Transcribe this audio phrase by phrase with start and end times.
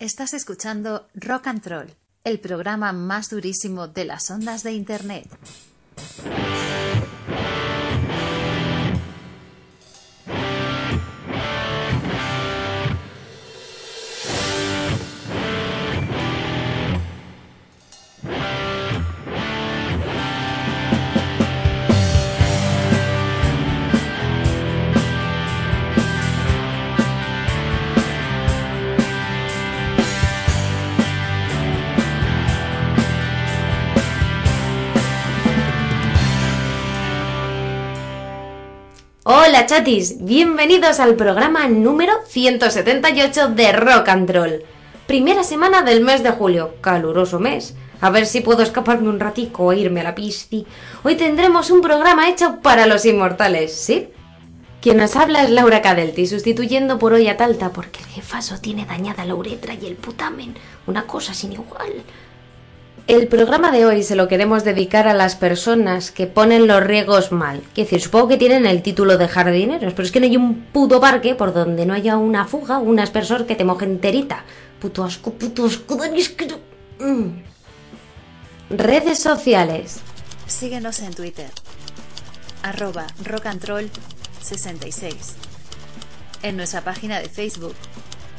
[0.00, 1.90] Estás escuchando Rock and Troll,
[2.24, 5.28] el programa más durísimo de las ondas de Internet.
[39.32, 44.64] Hola chatis, bienvenidos al programa número 178 de Rock and Roll.
[45.06, 47.76] Primera semana del mes de julio, caluroso mes.
[48.00, 50.66] A ver si puedo escaparme un ratico e irme a la pisci.
[51.04, 54.08] Hoy tendremos un programa hecho para los inmortales, ¿sí?
[54.80, 58.84] Quien nos habla es Laura Cadelti, sustituyendo por hoy a Talta, porque el jefazo tiene
[58.84, 60.56] dañada la uretra y el putamen.
[60.88, 62.02] Una cosa sin igual.
[63.10, 67.32] El programa de hoy se lo queremos dedicar a las personas que ponen los riegos
[67.32, 67.60] mal.
[67.74, 70.66] Quiero decir, supongo que tienen el título de jardineros, pero es que no hay un
[70.66, 74.44] puto parque por donde no haya una fuga, un aspersor que te moje enterita.
[74.80, 75.98] Puto asco, puto asco,
[77.00, 77.42] Mm.
[78.70, 79.98] Redes sociales.
[80.46, 81.50] Síguenos en Twitter,
[82.62, 85.34] arroba rockandroll66.
[86.44, 87.74] En nuestra página de Facebook,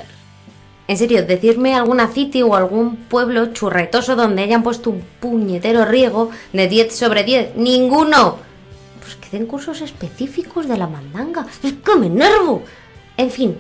[0.88, 6.31] En serio, decirme alguna city o algún pueblo churretoso donde hayan puesto un puñetero riego
[6.53, 7.56] de 10 sobre 10.
[7.56, 8.38] ¡Ninguno!
[9.00, 11.48] Pues que den cursos específicos de la mandanga.
[11.62, 12.62] ¡Es que me enervo!
[13.16, 13.59] En fin,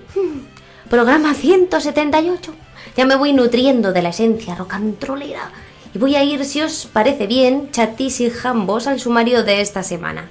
[0.88, 2.54] programa 178.
[2.96, 5.50] Ya me voy nutriendo de la esencia rocantrolera.
[5.94, 9.82] Y voy a ir, si os parece bien, chatis y jambos al sumario de esta
[9.82, 10.28] semana.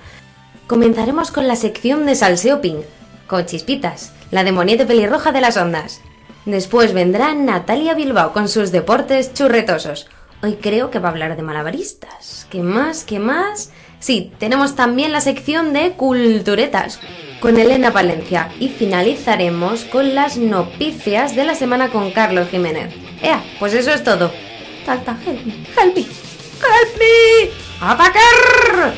[0.67, 2.81] Comenzaremos con la sección de salseo ping,
[3.27, 6.01] con chispitas, la demoniete pelirroja de las ondas.
[6.45, 10.07] Después vendrá Natalia Bilbao con sus deportes churretosos.
[10.41, 12.47] Hoy creo que va a hablar de malabaristas.
[12.49, 13.03] ¿Qué más?
[13.03, 13.71] ¿Qué más?
[13.99, 16.99] Sí, tenemos también la sección de culturetas
[17.41, 22.93] con Elena Valencia y finalizaremos con las noticias de la semana con Carlos Jiménez.
[23.21, 24.31] Ea, pues eso es todo.
[24.85, 27.51] Talta, help me, help me, help me,
[27.81, 28.93] atacar.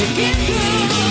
[0.00, 1.09] to get through.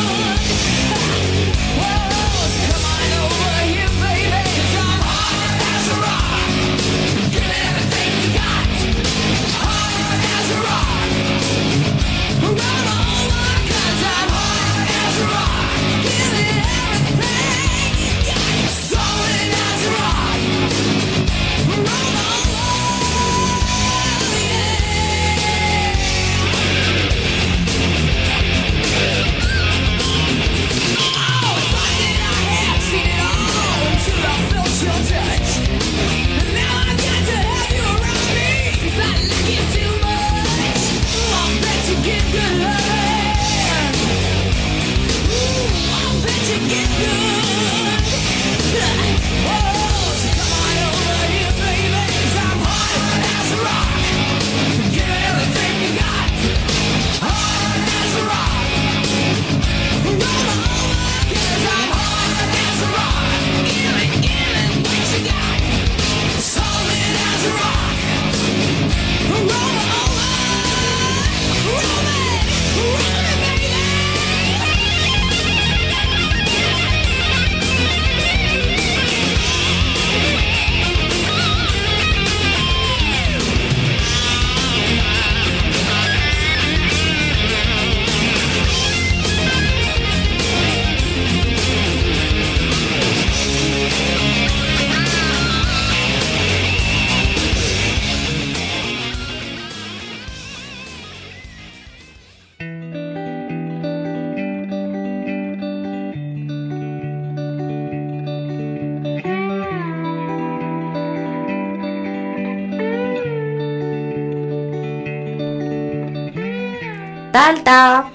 [117.32, 118.12] Talta.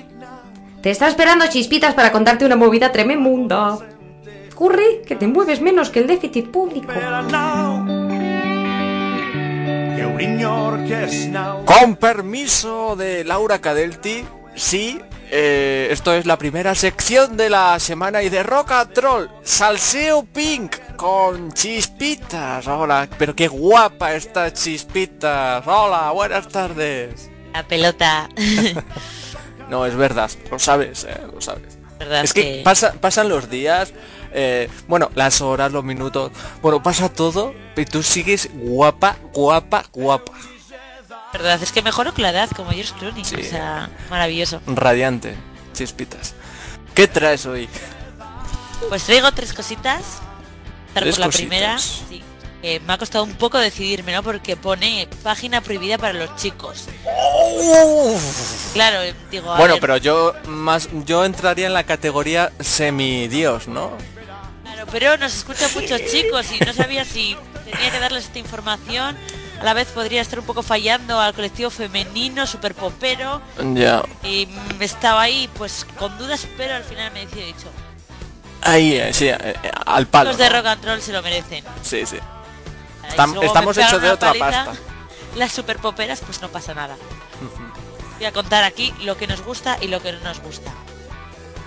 [0.82, 3.78] Te está esperando Chispitas para contarte una movida tremenda.
[4.56, 6.92] Curry, que te mueves menos que el déficit público.
[11.64, 14.24] Con permiso de Laura Cadelti,
[14.54, 15.00] sí,
[15.30, 20.24] eh, esto es la primera sección de la semana y de Rock and Troll, Salseo
[20.24, 22.66] Pink con Chispitas.
[22.68, 25.66] Hola, pero qué guapa está Chispitas.
[25.66, 27.30] Hola, buenas tardes.
[27.54, 28.28] La pelota.
[29.70, 31.78] no, es verdad, lo sabes, eh, lo sabes.
[32.00, 32.64] ¿Verdad es que,
[33.00, 33.94] pasan los días,
[34.32, 40.32] eh, bueno, las horas, los minutos, bueno, pasa todo y tú sigues guapa, guapa, guapa.
[41.32, 43.22] Verdad, es que mejor que la edad, como George Clooney.
[43.22, 44.60] O sea, maravilloso.
[44.66, 45.36] Radiante,
[45.74, 46.34] chispitas.
[46.92, 47.68] ¿Qué traes hoy?
[48.88, 50.20] Pues traigo tres cositas.
[50.92, 52.23] por la primera, sí,
[52.86, 54.22] me ha costado un poco decidirme, ¿no?
[54.22, 56.86] Porque pone página prohibida para los chicos.
[58.72, 59.00] Claro,
[59.30, 59.54] digo.
[59.56, 63.92] bueno, pero yo más, yo entraría en la categoría semidios, ¿no?
[64.62, 67.36] Claro, pero nos escuchan muchos chicos y no sabía si
[67.70, 69.14] tenía que darles esta información.
[69.60, 73.42] A la vez podría estar un poco fallando al colectivo femenino, super popero.
[73.74, 74.02] Ya.
[74.22, 74.48] Y
[74.80, 77.68] estaba ahí, pues con dudas, pero al final me he dicho.
[78.62, 80.30] Ahí, eh, sí, eh, al palo.
[80.30, 81.62] Los de rock and roll se lo merecen.
[81.82, 82.16] Sí, sí
[83.42, 84.72] estamos hechos de otra pasta.
[85.36, 86.96] Las super poperas, pues no pasa nada.
[88.16, 90.72] Voy a contar aquí lo que nos gusta y lo que no nos gusta.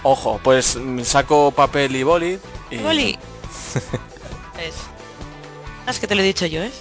[0.03, 2.39] Ojo, pues saco papel y boli.
[2.69, 2.77] Y...
[2.77, 3.19] ¿Boli?
[4.59, 4.75] es...
[5.87, 6.71] es que te lo he dicho yo, ¿eh?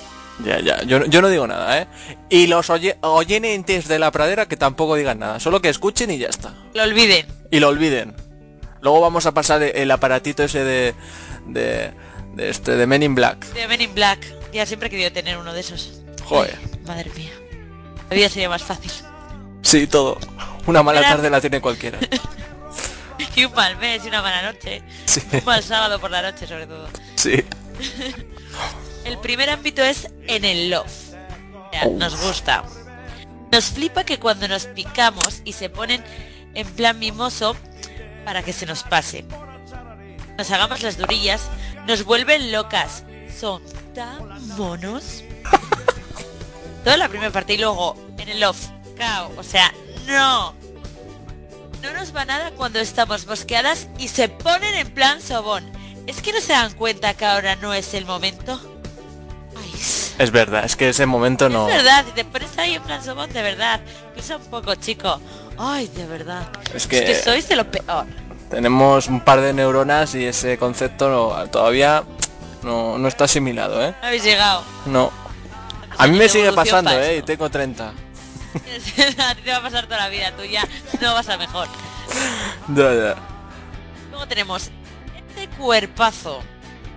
[0.45, 1.89] Ya, ya, yo, yo no digo nada, ¿eh?
[2.29, 6.19] Y los oye, oyentes de la pradera que tampoco digan nada, solo que escuchen y
[6.19, 6.55] ya está.
[6.75, 7.27] Lo olviden.
[7.51, 8.15] Y lo olviden.
[8.83, 10.95] Luego vamos a pasar el aparatito ese de,
[11.47, 11.93] de,
[12.35, 13.47] de este, de Men in Black.
[13.47, 14.19] De Men in Black.
[14.57, 16.01] Ya siempre he querido tener uno de esos.
[16.25, 16.59] Joder.
[16.87, 17.31] madre mía.
[18.09, 18.91] La vida sería más fácil.
[19.61, 20.19] Sí, todo.
[20.67, 21.99] Una mala tarde la tiene cualquiera.
[23.37, 24.83] y un mal mes y una mala noche.
[25.31, 26.89] Un mal sábado por la noche, sobre todo.
[27.17, 27.45] Sí.
[29.05, 31.15] el primer ámbito es en el love.
[31.93, 32.65] nos gusta.
[33.53, 36.03] Nos flipa que cuando nos picamos y se ponen
[36.55, 37.55] en plan mimoso
[38.25, 39.27] para que se nos pase.
[40.39, 41.51] Nos hagamos las durillas,
[41.87, 43.05] nos vuelven locas.
[43.39, 43.61] Son
[44.57, 45.23] monos.
[46.85, 49.73] Toda la primera parte y luego en el off, cao, o sea,
[50.07, 50.55] no.
[51.83, 55.71] No nos va nada cuando estamos bosqueadas y se ponen en plan sobón.
[56.07, 58.61] ¿Es que no se dan cuenta que ahora no es el momento?
[60.19, 61.69] es verdad, es que ese momento no...
[61.69, 63.81] Es verdad, si te pones ahí en plan sobón, de verdad.
[64.15, 65.21] Piensa un poco, chico.
[65.59, 66.49] Ay, de verdad.
[66.75, 68.07] Es que, es que sois de lo peor.
[68.51, 72.05] Tenemos un par de neuronas y ese concepto no, todavía
[72.67, 73.95] no, no está asimilado, ¿eh?
[74.03, 74.65] habéis llegado.
[74.87, 75.13] No.
[75.97, 77.19] A mí me sigue pasando, ¿eh?
[77.19, 77.87] Y tengo 30.
[77.89, 80.67] a ti te va a pasar toda la vida, tú ya
[81.01, 81.69] no vas a mejor.
[82.69, 83.17] Ya, ya.
[84.11, 84.71] Luego tenemos
[85.17, 86.43] este cuerpazo.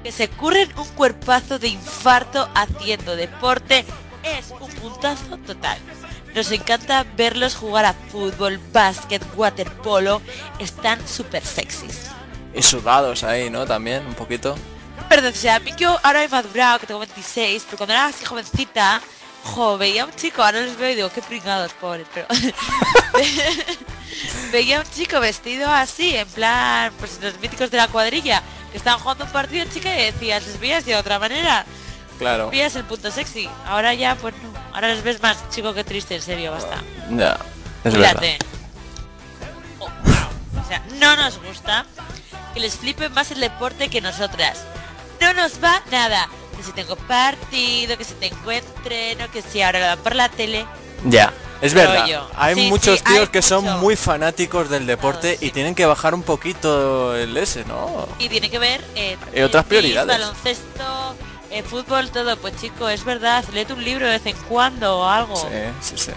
[0.04, 3.86] Que se curren un cuerpazo de infarto haciendo deporte.
[4.24, 5.78] Es un puntazo total.
[6.34, 10.22] Nos encanta verlos jugar a fútbol, básquet, waterpolo.
[10.58, 12.10] Están súper sexys.
[12.56, 13.68] Y sudados ahí, ¿no?
[13.68, 14.56] También, un poquito
[15.08, 18.08] verdad, o sea, a mí que ahora he madurado, que tengo 26, pero cuando era
[18.08, 19.02] así jovencita,
[19.44, 22.28] jo, veía a un chico, ahora les veo y digo, qué pringados, pobres, pero...
[24.52, 28.42] veía a un chico vestido así, en plan, pues los míticos de la cuadrilla,
[28.72, 31.66] que estaban jugando un partido, chica, y decías, les veías de otra manera.
[32.18, 32.50] Claro.
[32.50, 33.50] Veías el punto sexy.
[33.66, 34.60] Ahora ya, pues no.
[34.74, 36.82] Ahora les ves más chico que triste, en serio, basta.
[37.12, 37.38] Ya,
[37.84, 38.22] es verdad.
[39.80, 39.86] Oh.
[39.86, 41.86] O sea, no nos gusta
[42.54, 44.66] que les flipe más el deporte que nosotras
[45.20, 46.30] no nos va nada.
[46.58, 50.30] Que si tengo partido, que si tengo entreno, que si ahora lo dan por la
[50.30, 50.66] tele.
[51.06, 52.06] Ya, es verdad.
[52.36, 57.16] Hay muchos tíos que son muy fanáticos del deporte y tienen que bajar un poquito
[57.16, 58.08] el S, ¿no?
[58.20, 60.08] Y tiene que ver en otras prioridades.
[60.08, 61.16] baloncesto,
[61.52, 62.38] eh, fútbol, todo.
[62.38, 65.36] Pues chico, es verdad, léete un libro de vez en cuando o algo.
[65.36, 65.48] Sí,
[65.82, 66.12] sí, sí.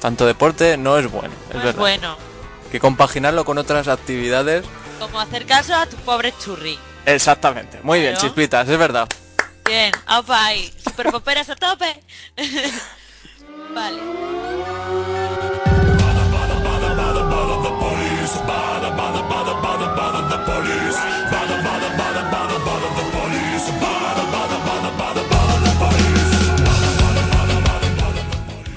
[0.00, 1.74] Tanto deporte no es bueno, es verdad.
[1.80, 2.16] bueno.
[2.70, 4.64] Que compaginarlo con otras actividades.
[4.98, 6.78] Como hacer caso a tu pobre churri.
[7.06, 7.80] Exactamente.
[7.82, 9.08] Muy bien, chispitas, es verdad.
[9.64, 10.72] Bien, opa ahí.
[10.82, 12.02] Super poperas a tope.
[13.74, 14.00] vale.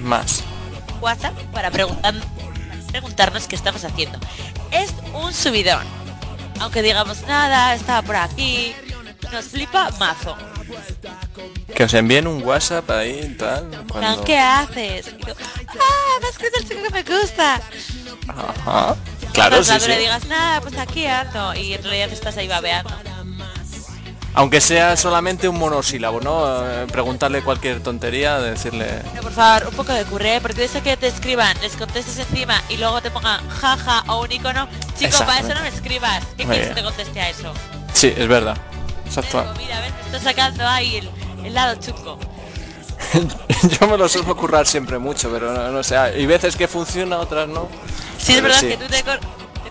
[0.03, 0.43] Más.
[1.01, 2.13] WhatsApp para preguntar,
[2.91, 4.19] preguntarnos qué estamos haciendo.
[4.71, 5.81] Es un subidón
[6.59, 8.75] aunque digamos nada, estaba por aquí,
[9.31, 10.35] nos flipa mazo.
[11.75, 13.69] Que os envíen un WhatsApp ahí tal.
[13.91, 14.23] Cuando...
[14.23, 15.07] ¿Qué haces?
[15.07, 17.61] ah, me has escrito el chico que me gusta.
[18.27, 18.95] Ajá.
[19.33, 20.01] Claro, Cuando sí, le sí.
[20.01, 21.53] digas, nada, pues aquí ando.
[21.55, 22.91] Y en realidad estás ahí babeando.
[24.35, 26.65] Aunque sea solamente un monosílabo, ¿no?
[26.67, 29.01] Eh, preguntarle cualquier tontería, decirle...
[29.11, 32.61] Pero por favor, un poco de curre, porque eso que te escriban, les contestes encima
[32.67, 34.67] y luego te pongan jaja o un icono.
[34.97, 36.23] Chico, para eso no me escribas.
[36.35, 37.53] ¿Qué quieres que te conteste a eso?
[37.93, 38.57] Sí, es verdad.
[39.05, 39.53] Exacto.
[39.57, 41.09] mira, ves, me está sacando ahí el,
[41.45, 42.17] el lado chungo.
[43.79, 45.95] Yo me lo suelo currar siempre mucho, pero no, no sé.
[45.97, 47.67] Hay veces que funciona, otras no.
[48.17, 48.67] Sí, es verdad sí.
[48.67, 49.03] que tú te,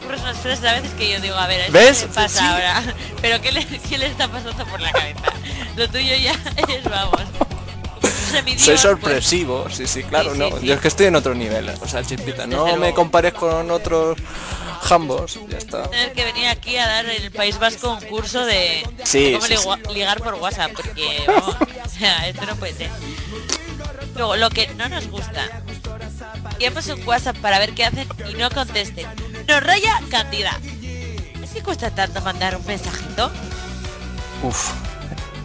[0.03, 2.01] curras unas frases a veces que yo digo, a ver, ¿a esto ¿Ves?
[2.03, 2.45] ¿qué le pasa Sí.
[2.45, 2.83] ahora?
[3.23, 5.21] Pero ¿qué le, ¿qué le está pasando por la cabeza?
[5.77, 6.33] Lo tuyo ya
[6.69, 7.21] es, vamos.
[8.33, 10.49] Soy pues, sorpresivo, sí, sí, claro, Sí, no.
[10.59, 10.67] sí.
[10.67, 12.95] Yo es que estoy en otro nivel, o sea, chispita, no Desde me luego.
[12.97, 14.17] compares con otros
[14.81, 15.83] jambos, ya está.
[15.91, 19.93] tener que venir aquí a dar el País Vasco un curso de, de cómo ligua-
[19.93, 22.91] ligar por WhatsApp, porque vamos, o sea, esto no puede ser.
[24.17, 25.47] Luego, lo que no nos gusta,
[26.53, 29.07] enviamos un WhatsApp para ver qué hacen y no contesten.
[29.53, 30.57] Nos raya cantidad.
[31.43, 33.31] ¿Es que cuesta tanto mandar un mensajito?
[34.43, 34.71] Uf.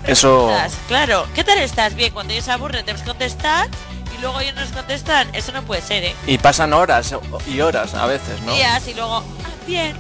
[0.06, 0.50] Eso...
[0.88, 1.94] Claro, ¿qué tal estás?
[1.94, 3.68] Bien, cuando ellos se aburren que contestar
[4.18, 5.28] y luego ellos nos contestan.
[5.36, 6.16] Eso no puede ser, ¿eh?
[6.26, 7.14] Y pasan horas
[7.48, 8.54] y horas a veces, ¿no?
[8.54, 9.94] Días y luego, ah, bien.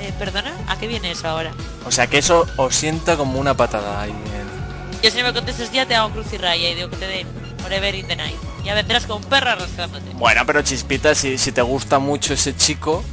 [0.00, 0.54] Eh, ¿Perdona?
[0.66, 1.52] ¿A qué viene eso ahora?
[1.84, 5.02] O sea, que eso os sienta como una patada ahí en...
[5.02, 7.06] Yo si no me contestas ya te hago cruz y raya y digo que te
[7.06, 7.28] den
[7.60, 8.36] forever in the night.
[8.64, 10.12] Ya vendrás con un perro arrastrándote.
[10.14, 13.04] Bueno, pero chispita, si, si te gusta mucho ese chico,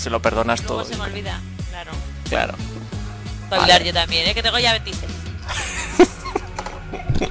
[0.00, 0.84] se lo perdonas Luego todo.
[0.84, 1.40] se me olvida.
[1.68, 1.90] Claro.
[2.28, 2.54] Claro.
[3.50, 3.84] Bailar Vale.
[3.84, 4.34] yo también, ¿eh?
[4.34, 5.12] que tengo ya 26.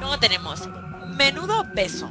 [0.00, 0.62] Luego tenemos
[1.08, 2.10] menudo beso.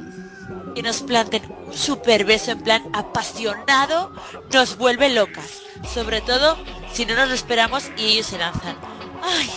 [0.74, 4.12] Que nos planten un super beso en plan apasionado,
[4.52, 5.62] nos vuelve locas.
[5.92, 6.56] Sobre todo
[6.92, 8.76] si no nos lo esperamos y ellos se lanzan.
[9.22, 9.50] ¡Ay!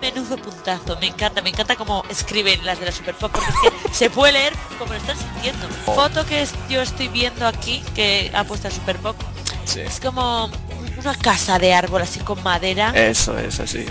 [0.00, 3.72] Menudo puntazo, me encanta, me encanta cómo escriben las de la Super Pop porque es
[3.88, 5.66] que se puede leer como lo están sintiendo.
[5.84, 9.16] Foto que es- yo estoy viendo aquí que ha puesto la Super Pop
[9.64, 9.80] Sí.
[9.80, 10.50] es como
[10.96, 12.90] una casa de árbol así con madera.
[12.94, 13.86] Eso es así,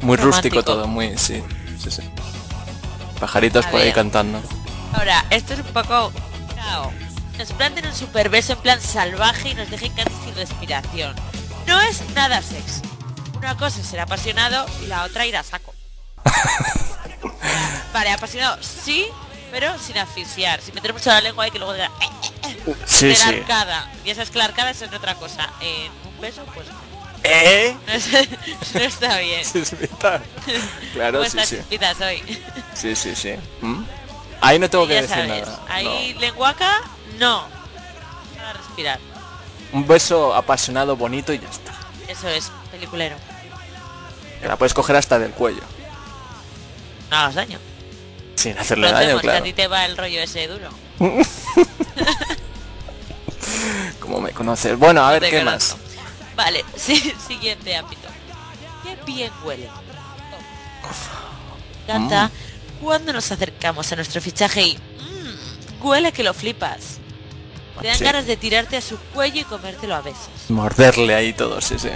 [0.00, 1.42] muy, rústico todo, muy, sí,
[1.82, 2.02] sí, sí.
[3.20, 4.40] Pajaritos A por ahí cantando.
[4.94, 6.12] Ahora, esto es un poco...
[7.38, 11.14] Nos planten un super beso en plan salvaje y nos dejen casi sin respiración.
[11.68, 12.80] No es nada sex.
[13.38, 15.74] Una cosa es ser apasionado y la otra ir a saco.
[17.92, 19.06] vale, apasionado sí,
[19.50, 20.60] pero sin asfixiar.
[20.60, 21.90] Sin meter mucho la lengua y que luego diga...
[22.00, 22.08] "Eh,
[22.48, 23.34] eh, eh", Sí, de la sí.
[23.40, 23.92] arcada.
[24.04, 25.48] Y esa es que la arcada es otra cosa.
[26.04, 26.66] Un beso, pues
[27.24, 27.76] ¿Eh?
[27.86, 28.10] no, es-
[28.74, 29.42] no está bien.
[30.92, 32.22] Claro, ¿Cómo sí, chispitas, hoy?
[32.74, 33.34] Sí, sí, sí.
[33.60, 33.82] ¿Mm?
[34.40, 35.60] Ahí no tengo que decir sabes, nada.
[35.68, 36.80] ahí lenguaca,
[37.18, 37.46] no.
[38.36, 39.00] Para respirar.
[39.72, 39.78] no.
[39.78, 41.72] Un beso apasionado, bonito y ya está.
[42.06, 43.16] Eso es, peliculero.
[44.40, 45.62] Que la puedes coger hasta del cuello.
[47.10, 47.58] No hagas daño.
[48.36, 49.44] Sin hacerle daño, hacemos, que a claro.
[49.44, 50.68] ti te va el rollo ese duro.
[54.00, 54.78] Como me conoces.
[54.78, 55.76] Bueno, a ver qué conozco.
[55.78, 56.36] más.
[56.36, 58.08] Vale, sí, siguiente ámbito.
[58.84, 59.68] Qué bien huele.
[61.86, 62.84] Me encanta Mm.
[62.84, 66.98] cuando nos acercamos a nuestro fichaje y mmm, huele que lo flipas.
[67.80, 68.04] Te dan Sí.
[68.04, 70.28] ganas de tirarte a su cuello y comértelo a besos.
[70.48, 71.88] Morderle ahí todo, sí, sí.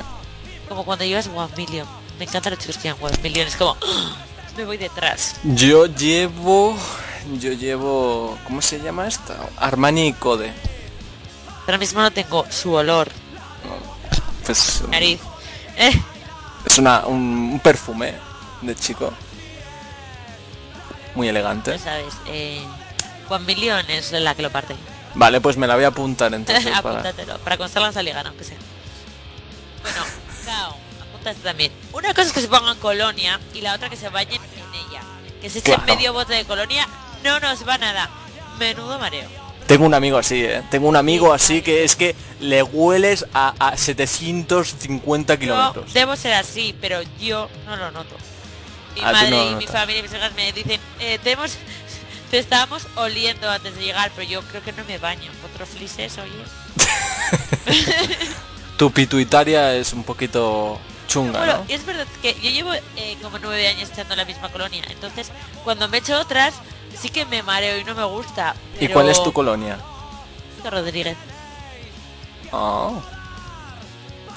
[0.72, 1.86] Como cuando llevas One Million.
[2.18, 3.46] Me encantan los chicos que llevan One Million.
[3.46, 4.16] Es como, ¡ah!
[4.56, 5.36] me voy detrás.
[5.44, 6.74] Yo llevo...
[7.38, 8.38] Yo llevo...
[8.44, 9.36] ¿Cómo se llama esta?
[9.58, 10.50] Armani Code.
[11.66, 13.10] Ahora mismo no tengo su olor,
[14.46, 14.82] Pues...
[14.88, 15.20] nariz.
[15.76, 15.92] Eh,
[16.64, 18.14] Es una, un, un perfume
[18.62, 19.12] de chico.
[21.14, 21.72] Muy elegante.
[21.72, 22.62] ya sabes, eh,
[23.28, 24.74] One Million es la que lo parte.
[25.14, 26.64] Vale, pues me la voy a apuntar entonces.
[26.82, 27.00] para...
[27.00, 28.56] Apúntatelo, para cuando salgas a ligar, aunque sea.
[29.82, 30.02] Bueno,
[30.44, 31.72] Cao, apúntate también.
[31.92, 35.02] Una cosa es que se pongan colonia y la otra que se bañen en ella.
[35.40, 35.94] Que se echen Claro.
[35.94, 36.86] medio bote de colonia
[37.24, 38.08] no nos va nada.
[38.58, 39.28] Menudo mareo.
[39.66, 40.62] Tengo un amigo así, ¿eh?
[40.70, 45.92] Tengo un amigo así que es que le hueles a, a 750 Yo kilómetros.
[45.94, 48.16] debo ser así, pero yo no lo noto.
[48.96, 51.56] Mi Ah, madre no y mi familia y mis hijas me dicen, eh, te, hemos-
[52.30, 55.30] te estábamos oliendo antes de llegar, pero yo creo que no me baño.
[55.52, 56.32] Otro flises, oye.
[58.82, 61.64] Tu pituitaria es un poquito chunga, Bueno, ¿no?
[61.68, 65.30] es verdad que yo llevo eh, como nueve años echando la misma colonia, entonces
[65.62, 66.54] cuando me echo otras
[67.00, 68.56] sí que me mareo y no me gusta.
[68.80, 69.78] ¿Y cuál es tu colonia?
[70.68, 71.16] Rodríguez,
[72.52, 72.90] Ah,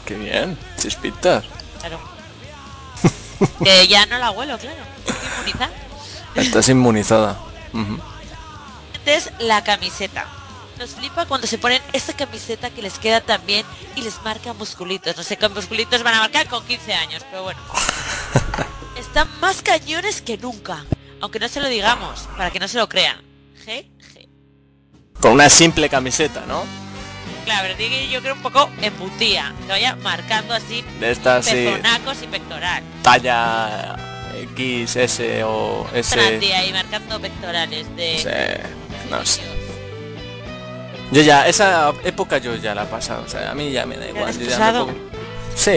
[0.06, 1.44] qué bien, chispitas.
[1.80, 2.00] claro.
[3.64, 4.78] que ya no la huelo, claro.
[5.08, 5.72] Estoy inmunizada.
[6.36, 7.40] Estás inmunizada.
[8.94, 10.28] Entonces, la camiseta.
[10.77, 13.65] Nos flipa cuando se ponen esta camiseta que les queda tan bien
[13.96, 15.15] y les marca musculitos.
[15.15, 17.60] No sé qué musculitos van a marcar con 15 años, pero bueno.
[18.98, 20.86] Están más cañones que nunca.
[21.22, 23.17] Aunque no se lo digamos, para que no se lo crean.
[23.65, 24.27] G, G.
[25.22, 26.63] Con una simple camiseta, ¿no?
[27.46, 31.67] Claro, pero que yo creo un poco embutía, que vaya marcando así De estas, sí.
[32.24, 32.84] y pectoral.
[33.03, 33.96] Talla
[34.51, 36.20] X, S o S.
[36.20, 38.17] Ahí marcando pectorales de...
[38.17, 39.64] Sí, no sé.
[41.12, 43.98] Yo ya, esa época yo ya la he pasado, o sea, a mí ya me
[43.98, 44.34] da igual.
[44.34, 44.86] yo ya me pasado?
[44.88, 44.98] pongo-
[45.56, 45.72] Sí,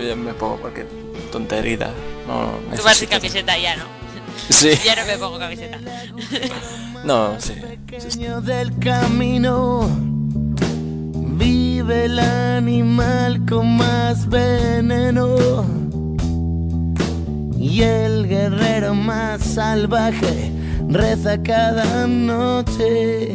[0.00, 0.86] yo ya me pongo cualquier
[1.32, 1.90] tontería.
[2.26, 3.84] No Tú vas sin camiseta ya, ¿no?
[4.50, 5.78] Sí, Ya no me pongo camiseta.
[7.04, 7.54] no, sí.
[7.86, 9.88] Pequeño del camino
[11.36, 15.36] vive el animal con más veneno
[17.58, 20.52] y el guerrero más salvaje
[20.88, 23.34] reza cada noche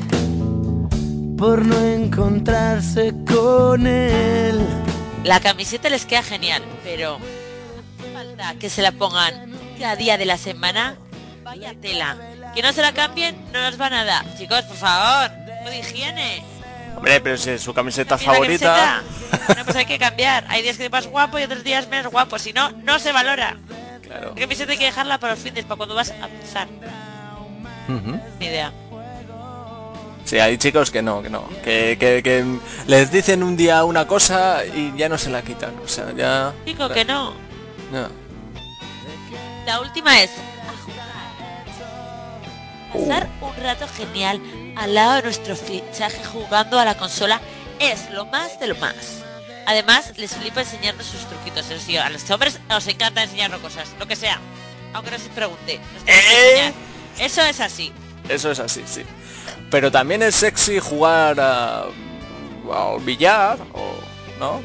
[1.40, 4.60] por no encontrarse con él.
[5.24, 10.26] La camiseta les queda genial, pero hace falta que se la pongan cada día de
[10.26, 10.98] la semana.
[11.44, 12.18] Vaya tela.
[12.54, 14.26] Que no se la cambien, no nos van a dar.
[14.38, 15.32] Chicos, por favor,
[15.64, 16.44] de higiene.
[16.98, 18.76] Hombre, pero si es su camiseta favorita.
[18.76, 19.04] camiseta.
[19.48, 20.44] Bueno, pues hay que cambiar.
[20.48, 22.38] Hay días que te vas guapo y otros días menos guapo.
[22.38, 23.56] Si no, no se valora.
[24.04, 24.34] Claro.
[24.36, 26.68] La camiseta hay que dejarla para los fines, para cuando vas a pensar.
[27.88, 28.20] Ujú.
[28.40, 28.72] Ni idea.
[30.30, 31.50] Sí, hay chicos que no, que no.
[31.64, 32.46] Que, que, que
[32.86, 35.74] les dicen un día una cosa y ya no se la quitan.
[35.84, 36.54] O sea, ya.
[36.68, 37.34] Digo que no.
[37.92, 38.08] no.
[39.66, 40.30] La última es
[42.94, 44.40] pasar un rato genial
[44.78, 47.42] al lado de nuestro fichaje jugando a la consola
[47.80, 49.24] es lo más de lo más.
[49.66, 51.68] Además, les flipa enseñarnos sus truquitos.
[51.72, 54.40] Eso sí, a los hombres nos encanta enseñarnos cosas, lo que sea.
[54.94, 55.80] Aunque no se pregunte.
[56.06, 56.72] ¿Eh?
[57.18, 57.92] Eso es así.
[58.28, 59.04] Eso es así, sí.
[59.72, 63.94] Pero también es sexy jugar a, al billar, o,
[64.40, 64.62] ¿no?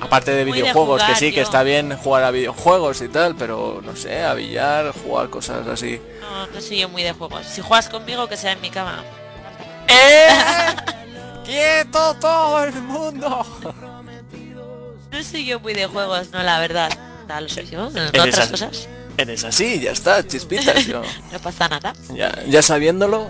[0.00, 3.34] Aparte de Muy de videojuegos, que sí, que está bien jugar a videojuegos y tal,
[3.34, 6.00] pero no sé, a billar, jugar cosas así.
[6.20, 7.46] No, no soy yo muy de juegos.
[7.46, 9.02] Si juegas conmigo, que sea en mi cama.
[9.88, 10.28] ¡Eh!
[11.44, 13.44] ¡Quieto todo el mundo!
[15.10, 16.90] No soy yo muy de juegos, no, la verdad.
[17.40, 17.86] Lo soy yo.
[17.86, 18.50] Otras así.
[18.50, 20.86] cosas Eres así, ya está, chispitas.
[20.86, 21.92] Yo, no pasa nada.
[22.14, 23.28] ya, ya sabiéndolo,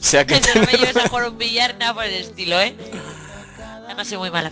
[0.00, 2.76] sea que no me lleves a jugar un billar, nada por el estilo, ¿eh?
[3.86, 4.50] Además soy muy mala.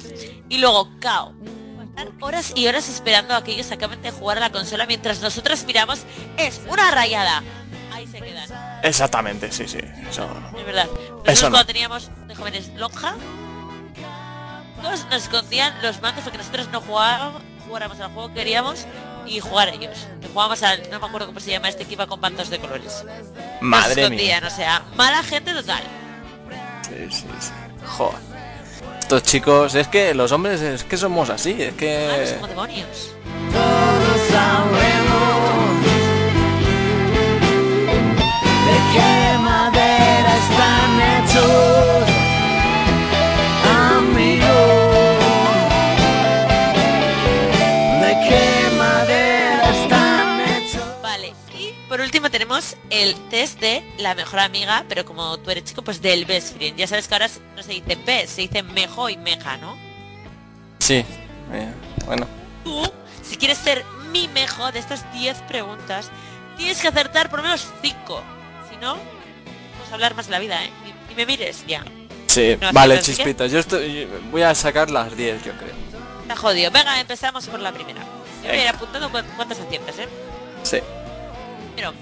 [0.48, 1.34] Y luego, cao.
[1.88, 5.20] Estar horas y horas esperando a que ellos acaben de jugar a la consola mientras
[5.20, 6.00] nosotros miramos
[6.36, 7.42] es una rayada.
[7.92, 9.78] Ahí se quedan, Exactamente, sí, sí.
[10.10, 10.28] Eso.
[10.58, 10.86] es verdad.
[10.86, 11.52] Nosotros Eso no.
[11.52, 13.14] cuando teníamos de jóvenes lonja,
[14.82, 18.86] todos nos escondían los mandos porque nosotros no jugábamos, jugáramos al juego que queríamos
[19.26, 20.06] y jugar ellos.
[20.20, 22.58] Que jugábamos al, no me acuerdo cómo se llama este que iba con mantos de
[22.58, 23.04] colores.
[23.04, 24.40] Nos Madre mía.
[24.46, 25.82] o sea, mala gente total.
[26.88, 27.50] Sí, sí, sí.
[27.86, 28.36] Joder.
[29.00, 32.34] Estos chicos, es que los hombres es que somos así, es que...
[32.40, 33.12] como demonios.
[33.52, 35.84] Todos sabemos
[38.66, 41.75] de qué madera están hechos,
[51.58, 55.82] y por último tenemos el test de la mejor amiga, pero como tú eres chico,
[55.82, 56.76] pues del best friend.
[56.76, 59.76] Ya sabes que ahora no se dice best, se dice mejo y meja, ¿no?
[60.78, 61.04] Sí.
[61.52, 61.72] eh,
[62.04, 62.26] bueno.
[62.64, 62.82] Tú,
[63.22, 66.10] si quieres ser mi mejo de estas 10 preguntas,
[66.56, 68.22] tienes que acertar por lo menos 5.
[68.70, 70.70] Si no, vamos a hablar más de la vida, ¿eh?
[71.08, 71.84] Y, y me mires, ya.
[72.26, 73.50] Sí, No, vale, chispitas.
[73.50, 75.74] Yo estoy, voy a sacar las 10, yo creo.
[76.22, 76.70] Está jodido.
[76.70, 78.00] Venga, empezamos por la primera.
[78.42, 78.70] Yo voy a ir Venga.
[78.70, 80.08] apuntando cu- cuántas aciertas, ¿eh?
[80.62, 80.78] Sí.
[81.76, 81.92] Pero,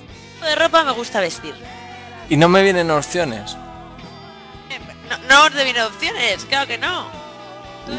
[0.43, 1.55] de ropa me gusta vestir.
[2.29, 3.57] Y no me vienen opciones.
[4.71, 4.79] Eh,
[5.11, 7.07] No, no os vienen opciones, claro que no.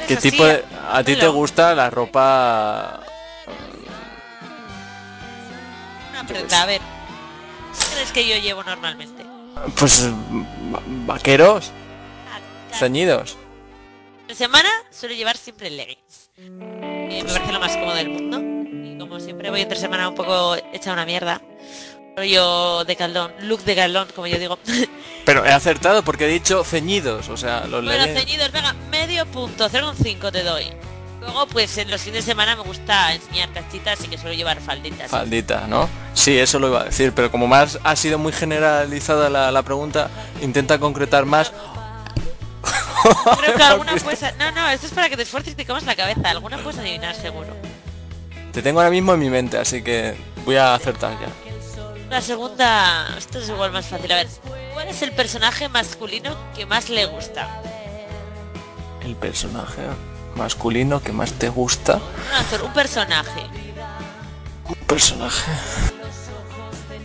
[0.08, 0.66] ¿Qué tipo de...
[0.92, 3.02] A ti te gusta la ropa...
[6.12, 6.82] Una prenda, a ver.
[6.82, 9.24] ¿Qué crees que yo llevo normalmente?
[9.78, 10.08] Pues...
[10.08, 10.82] va-
[11.14, 11.72] Vaqueros,
[12.32, 13.38] Ah, ceñidos.
[14.28, 16.30] De semana suelo llevar siempre leggings.
[16.38, 18.40] Eh, me parece lo más cómodo del mundo.
[18.74, 21.42] Y como siempre voy entre semana un poco hecha una mierda.
[22.16, 24.58] Rollo de caldón, look de caldón, como yo digo.
[25.26, 29.70] Pero he acertado porque he dicho ceñidos, o sea, los bueno, ceñidos, venga, medio punto,
[29.70, 30.66] 0,5 te doy.
[31.20, 34.62] Luego, pues en los fines de semana me gusta enseñar cachitas y que suelo llevar
[34.62, 35.10] falditas.
[35.10, 35.90] Faldita, ¿no?
[36.14, 39.64] Sí, eso lo iba a decir, pero como más ha sido muy generalizada la, la
[39.64, 40.10] pregunta,
[40.42, 41.52] intenta concretar más.
[43.40, 44.22] Creo que alguna puedes...
[44.38, 46.30] No, no, esto es para que te esfuerces y te comas la cabeza.
[46.30, 47.56] Alguna puedes adivinar seguro.
[48.54, 51.45] Te tengo ahora mismo en mi mente, así que voy a acertar ya.
[52.10, 54.12] La segunda, esto es igual más fácil.
[54.12, 54.28] A ver,
[54.74, 57.62] ¿cuál es el personaje masculino que más le gusta?
[59.04, 59.82] El personaje
[60.36, 61.96] masculino que más te gusta.
[62.60, 63.42] No, un personaje.
[64.68, 65.52] Un personaje.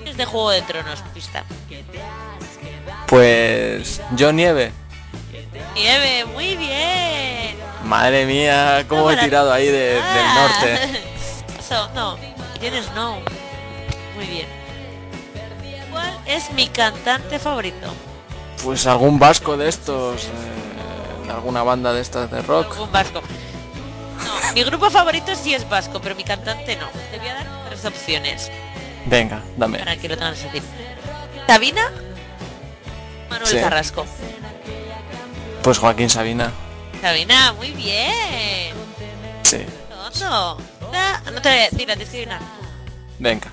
[0.07, 1.45] Es de Juego de Tronos, pista.
[3.07, 4.73] Pues yo nieve.
[5.75, 7.57] Nieve, muy bien.
[7.85, 9.25] Madre mía, cómo he Cámara.
[9.25, 10.15] tirado ahí de- Ah.
[10.15, 11.03] del norte.
[11.59, 12.17] Eso, no,
[12.61, 13.19] tienes no.
[14.17, 14.60] Muy bien.
[16.31, 17.93] ¿Cuál es mi cantante favorito?
[18.63, 22.79] Pues algún vasco de estos, eh, alguna banda de estas de rock.
[22.81, 23.21] Un vasco.
[23.21, 26.87] No, mi grupo favorito sí es vasco, pero mi cantante no.
[27.11, 28.49] Te voy a dar tres opciones
[29.07, 29.81] Venga, dame.
[29.81, 30.63] para que lo tengas así.
[31.49, 31.91] Sabina,
[33.29, 33.59] Manuel Sí.
[33.59, 34.07] Carrasco.
[35.65, 36.53] Pues Joaquín Sabina.
[37.01, 38.73] Sabina, muy bien.
[39.43, 39.67] Sí.
[39.89, 40.59] Tonto.
[40.93, 42.29] No, no te voy a decir.
[43.19, 43.51] Venga.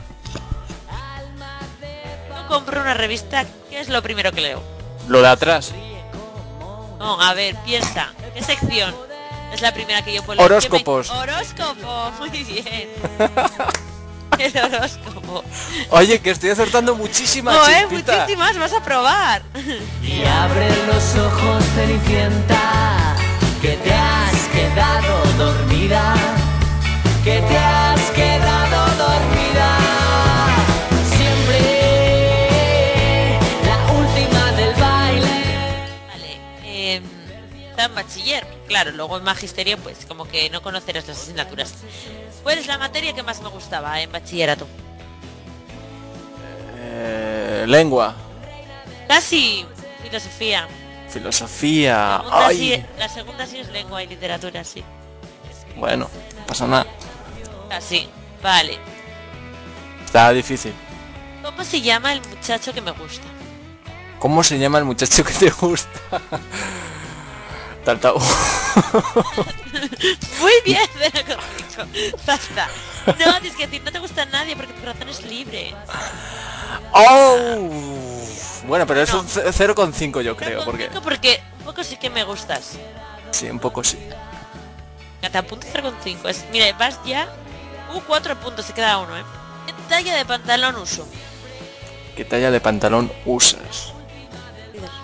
[2.47, 4.63] Compro una revista, ¿qué es lo primero que leo?
[5.07, 5.73] Lo de atrás.
[6.99, 8.09] No, a ver, piensa.
[8.33, 8.93] ¿Qué sección?
[9.53, 10.51] Es la primera que yo puedo leer.
[10.51, 11.07] Horóscopos.
[11.09, 12.89] ¿Qué me- Horóscopo, muy bien.
[14.39, 15.43] El horóscopo.
[15.89, 19.41] Oye, que estoy acertando muchísimas No, eh, muchísimas, vas a probar.
[20.03, 23.15] Y abre los ojos, Cenicienta,
[23.61, 26.13] que te has quedado dormida,
[27.23, 27.86] que te has
[37.77, 41.75] está en bachiller, claro, luego en magisterio pues como que no conocerás las asignaturas.
[42.41, 44.65] ¿Cuál es la materia que más me gustaba en bachillerato?
[46.79, 48.15] Eh, lengua.
[49.07, 49.63] Casi
[50.01, 50.67] filosofía.
[51.07, 52.17] Filosofía.
[52.23, 52.85] Segunda sí- Ay.
[52.97, 54.83] la segunda sí es lengua y literatura, sí.
[55.75, 56.09] Bueno,
[56.39, 56.87] no pasa nada.
[57.69, 58.09] Así,
[58.41, 58.79] vale.
[60.03, 60.73] Está difícil.
[61.43, 63.27] ¿Cómo se llama el muchacho que me gusta?
[64.17, 65.89] ¿Cómo se llama el muchacho que te gusta?
[67.87, 68.11] Tarta-
[70.41, 70.81] Muy bien.
[72.27, 72.67] Basta.
[73.05, 75.73] No, tienes que decir, no te gusta nadie porque tu corazón es libre.
[76.91, 77.69] ¡Oh!
[78.67, 79.21] Bueno, pero es No.
[79.21, 80.89] un ce- 0,5 yo creo, porque...
[81.01, 82.71] porque un poco sí que me gustas.
[83.31, 83.97] Sí, un poco sí.
[85.31, 86.27] Te apunto 0,5.
[86.29, 87.29] Es, mira, vas ya.
[87.93, 89.23] Uh, 4 puntos, se queda uno, ¿eh?
[89.65, 91.07] ¿Qué talla de pantalón uso?
[92.17, 93.93] ¿Qué talla de pantalón usas?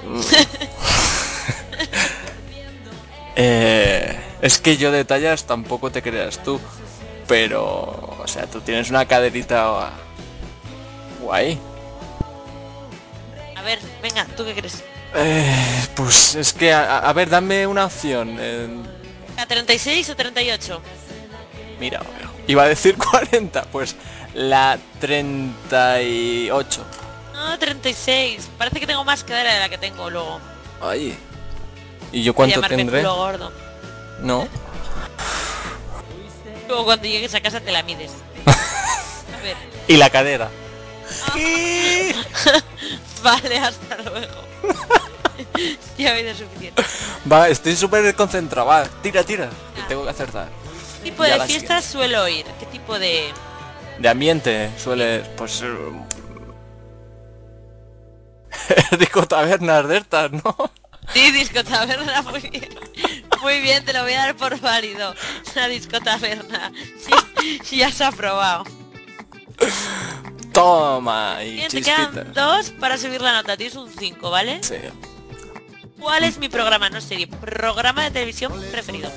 [3.36, 6.60] Eh, es que yo de tallas tampoco te creas tú.
[7.28, 9.92] Pero, o sea, tú tienes una caderita
[11.22, 11.58] guay.
[13.56, 14.84] A ver, venga, ¿tú qué crees?
[15.16, 18.36] Eh, pues es que, a, a ver, dame una opción.
[18.40, 18.68] eh,
[19.38, 20.82] ¿A 36 o 38?
[21.80, 22.02] mira,
[22.48, 23.96] iba a decir 40, pues
[24.34, 26.86] la 38.
[27.34, 28.50] No, 36.
[28.58, 30.40] Parece que tengo más cadera de la que tengo luego.
[30.82, 31.18] Ay.
[32.14, 33.00] ¿Y yo cuánto tendré?
[33.00, 33.52] culo gordo.
[34.22, 34.48] No.
[36.68, 38.12] Luego cuando llegues a casa te la mides.
[38.46, 39.58] A ver.
[39.88, 40.50] Y la cadera.
[43.24, 44.44] Vale, hasta luego.
[45.98, 46.84] ya he oído suficiente.
[47.30, 48.68] Va, estoy súper concentrado.
[48.68, 49.50] Va, tira, tira.
[49.76, 50.50] Que tengo que acertar.
[51.04, 52.46] ¿Qué tipo Ya de fiestas suelo ir?
[52.60, 53.32] ¿Qué tipo de...?
[54.00, 55.64] De ambiente suele, pues...
[59.00, 60.56] Disco tabernas de estas, ¿no?
[61.14, 62.70] Sí, disco taberna, muy bien.
[63.42, 65.14] Muy bien, te lo voy a dar por válido.
[65.56, 66.72] La disco taberna.
[67.64, 68.64] Sí, ya se ha aprobado.
[70.54, 72.10] Toma, y Bien, te chispitas.
[72.10, 73.58] quedan dos para subir la nota.
[73.58, 74.60] Tienes un 5, ¿vale?
[74.64, 74.76] Sí.
[76.00, 79.10] ¿Cuál es mi programa, no serie, programa de televisión preferido?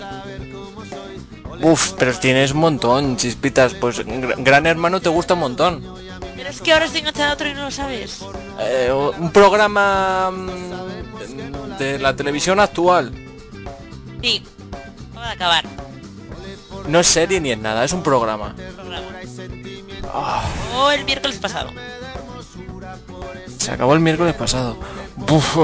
[1.60, 3.74] Uf, pero tienes un montón, chispitas.
[3.74, 6.05] Pues Gra- Gran Hermano te gusta un montón.
[6.46, 8.20] Pero es que ahora estoy enganchada a otro y no lo sabes.
[8.60, 13.10] Eh, un programa mm, de la televisión actual.
[14.22, 14.44] Sí,
[15.10, 15.64] acabo de acabar.
[16.86, 18.54] No es serie ni es nada, es un programa.
[18.76, 19.06] Programa.
[20.14, 20.44] Ah,
[20.76, 21.72] O el miércoles pasado.
[23.58, 24.78] se acabó el miércoles pasado.
[25.28, 25.56] Uf,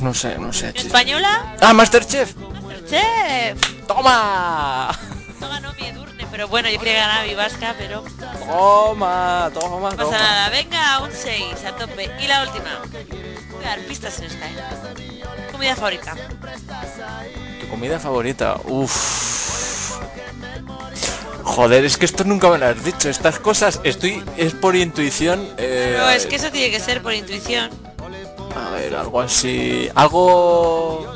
[0.00, 0.68] no sé, no sé.
[0.76, 2.36] Española, ¡Ah, Masterchef!
[2.36, 3.86] Masterchef.
[3.88, 4.96] ¡Toma!
[5.40, 8.04] No ganó mi Edurne, pero bueno, yo quería ganar mi vasca, pero
[8.50, 10.18] no Toma, toma, pasa toma.
[10.18, 10.48] nada.
[10.50, 12.10] Venga, un 6 a tope.
[12.20, 12.80] Y la última.
[13.52, 14.54] Voy a dar pistas en esta, ¿eh?
[15.52, 16.14] Comida favorita.
[17.60, 18.56] Tu comida favorita.
[18.64, 19.98] Uf.
[21.44, 23.08] Joder, es que esto nunca me lo has dicho.
[23.08, 25.46] Estas cosas estoy es por intuición.
[25.58, 27.70] eh, No, es que eso tiene que ser por intuición.
[28.56, 29.88] A ver, algo así.
[29.94, 31.14] Algo.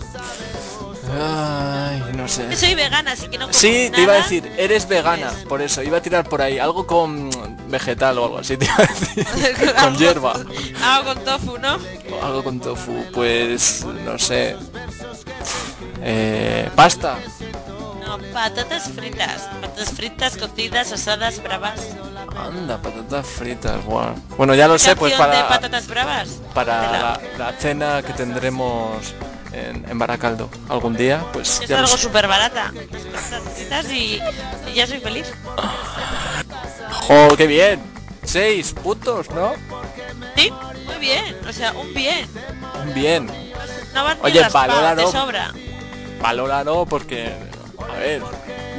[1.17, 2.47] Ay, no sé.
[2.51, 5.63] Yo soy vegana, así que no como Sí, te iba a decir, eres vegana, por
[5.63, 7.31] eso, iba a tirar por ahí, algo con
[7.69, 10.35] vegetal o algo así, te iba a decir, con hierba,
[10.83, 11.77] Algo con tofu, ¿no?
[11.77, 14.57] o algo con tofu, pues, no sé,
[16.03, 17.19] eh, pasta,
[18.07, 19.43] No, patatas fritas.
[19.61, 21.81] Patatas fritas, cocidas, asadas, bravas.
[22.37, 24.15] Anda, patatas fritas, guau.
[24.37, 26.29] Bueno, ya lo sé, pues de para, patatas bravas.
[26.53, 29.15] para la cena que tendremos
[29.55, 32.73] en, en Baracaldo algún día, pues Es ya algo súper barata.
[33.91, 34.21] Y,
[34.71, 35.33] y ya soy feliz.
[36.91, 37.81] ¡Jo, qué bien!
[38.25, 39.53] Seis puntos, ¿no?
[40.37, 40.51] Sí,
[40.87, 41.37] muy bien.
[41.49, 42.27] O sea, un bien.
[42.95, 43.27] Bien.
[43.95, 45.11] No van Oye, valóralo.
[45.11, 45.53] sobra.
[46.21, 47.33] Valóralo porque,
[47.79, 48.23] a ver,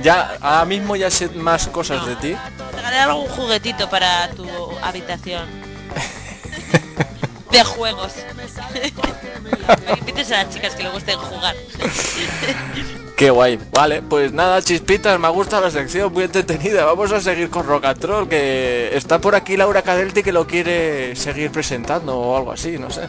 [0.01, 2.07] ya ahora mismo ya sé más cosas No.
[2.07, 2.35] de ti.
[2.81, 4.47] Te algún juguetito para tu
[4.81, 5.47] habitación.
[7.55, 8.13] de juegos.
[9.99, 11.55] Invites a las chicas que le gusten jugar.
[13.17, 13.57] Qué guay.
[13.71, 16.83] Vale, pues nada, chispitas, me ha gustado la sección, muy entretenida.
[16.83, 20.45] Vamos a seguir con Rock and Roll, que está por aquí Laura Cadelti que lo
[20.45, 23.07] quiere seguir presentando o algo así, no sé.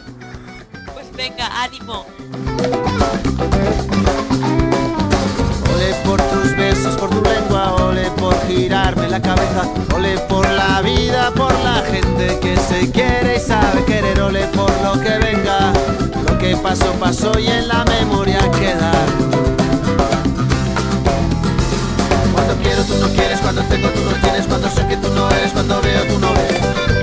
[0.94, 2.06] Pues venga, ánimo.
[5.74, 7.74] Ole por tus besos, por tu lengua,
[8.48, 9.62] girarme la cabeza,
[9.94, 14.70] ole por la vida, por la gente que se quiere y sabe querer, ole por
[14.82, 15.72] lo que venga,
[16.28, 18.92] lo que pasó pasó y en la memoria queda.
[22.32, 25.30] Cuando quiero tú no quieres, cuando tengo tú no tienes, cuando sé que tú no
[25.30, 26.95] eres, cuando veo tú no ves.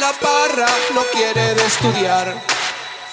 [0.00, 2.34] La parra, no quiere de estudiar.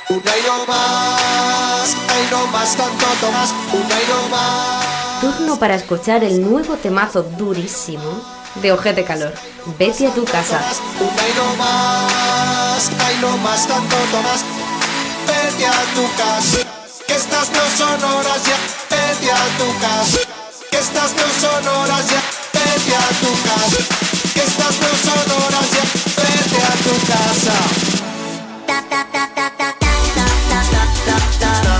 [0.10, 3.50] Una y no más, ay no más, tanto Tomás.
[3.74, 4.86] Una y no más.
[5.20, 8.22] Turno para escuchar el nuevo temazo durísimo
[8.56, 9.34] de Ojete Calor.
[9.78, 10.62] Vete a tu casa.
[11.00, 14.42] Una y no más, ay no más, tanto Tomás.
[15.28, 16.58] Vete a tu casa,
[17.06, 18.58] que estas no son horas ya.
[18.90, 20.20] Vete a tu casa,
[20.72, 22.27] que estas no son horas ya.
[22.88, 23.82] A tu casa,
[24.34, 25.84] que estas no son horas ya.
[26.58, 27.88] A tu casa.
[31.64, 31.77] El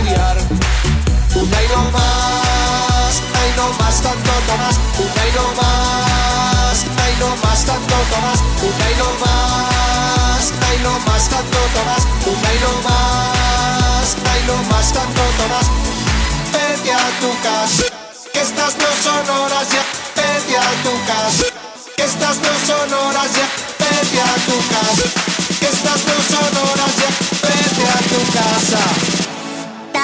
[0.00, 0.36] estudiar.
[1.34, 4.76] Una y no más, ay no más tanto Tomás.
[4.98, 8.40] Una y no más, ay no más tanto Tomás.
[8.62, 12.04] Una y no más, ay no más tanto Tomás.
[12.26, 15.66] Una y no más, ay no más tanto Tomás.
[16.52, 17.84] Vete a tu casa,
[18.32, 19.82] que estas no son horas ya.
[20.16, 21.44] Vete a tu casa,
[21.96, 23.46] que estas no son horas ya.
[23.78, 25.06] Vete a tu casa,
[25.60, 27.10] que estas no son horas ya.
[27.48, 29.39] Vete a tu casa.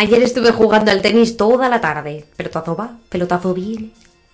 [0.00, 2.24] Ayer estuve jugando al tenis toda la tarde.
[2.34, 3.90] Pelotazo va, pelotazo viene.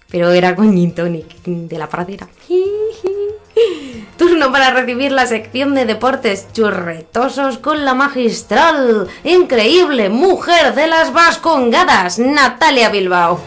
[0.09, 2.29] Pero era con gin tonic de la pradera.
[4.17, 11.13] Turno para recibir la sección de deportes churretosos con la magistral, increíble mujer de las
[11.13, 13.41] vascongadas, Natalia Bilbao.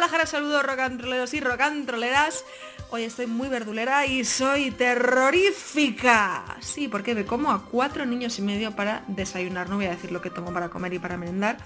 [0.00, 2.46] Guadalajara, saludos rocantroleros y rocantroleras.
[2.88, 6.56] Hoy estoy muy verdulera y soy terrorífica.
[6.60, 9.68] Sí, porque me como a cuatro niños y medio para desayunar.
[9.68, 11.58] No voy a decir lo que tomo para comer y para merendar.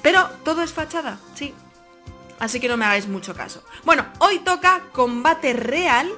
[0.00, 1.52] Pero todo es fachada, sí.
[2.38, 3.62] Así que no me hagáis mucho caso.
[3.84, 6.10] Bueno, hoy toca combate real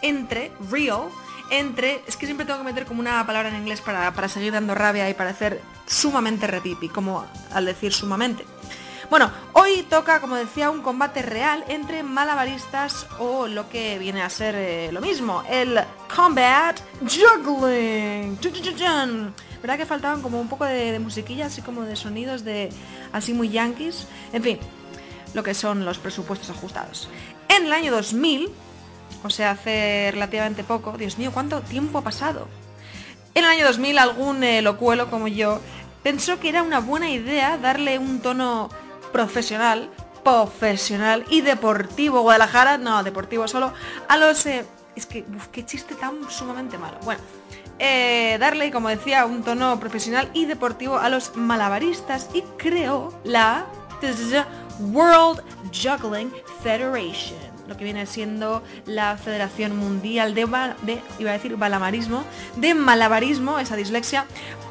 [0.00, 1.10] entre real
[1.50, 2.02] entre.
[2.06, 4.74] Es que siempre tengo que meter como una palabra en inglés para, para seguir dando
[4.74, 8.46] rabia y parecer sumamente repipi, como al decir sumamente.
[9.10, 14.28] Bueno, hoy toca, como decía, un combate real entre malabaristas o lo que viene a
[14.28, 15.80] ser eh, lo mismo, el
[16.14, 18.38] combat juggling.
[19.62, 22.68] ¿Verdad que faltaban como un poco de, de musiquilla, así como de sonidos de
[23.10, 24.06] así muy yankees?
[24.34, 24.58] En fin,
[25.32, 27.08] lo que son los presupuestos ajustados.
[27.48, 28.50] En el año 2000,
[29.24, 32.46] o sea, hace relativamente poco, Dios mío, ¿cuánto tiempo ha pasado?
[33.34, 35.60] En el año 2000 algún eh, locuelo como yo
[36.02, 38.68] pensó que era una buena idea darle un tono
[39.12, 39.90] profesional,
[40.24, 43.72] profesional y deportivo Guadalajara, no, deportivo solo,
[44.08, 44.46] a los...
[44.46, 44.64] eh,
[44.96, 46.98] es que, uf, qué chiste tan sumamente malo.
[47.04, 47.20] Bueno,
[47.78, 53.66] eh, darle, como decía, un tono profesional y deportivo a los malabaristas y creó la
[54.80, 55.42] World
[55.72, 60.46] Juggling Federation lo que viene siendo la Federación Mundial de,
[60.82, 62.24] de iba a decir balamarismo,
[62.56, 64.24] de malabarismo, esa dislexia,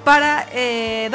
[0.04, 1.08] para eh,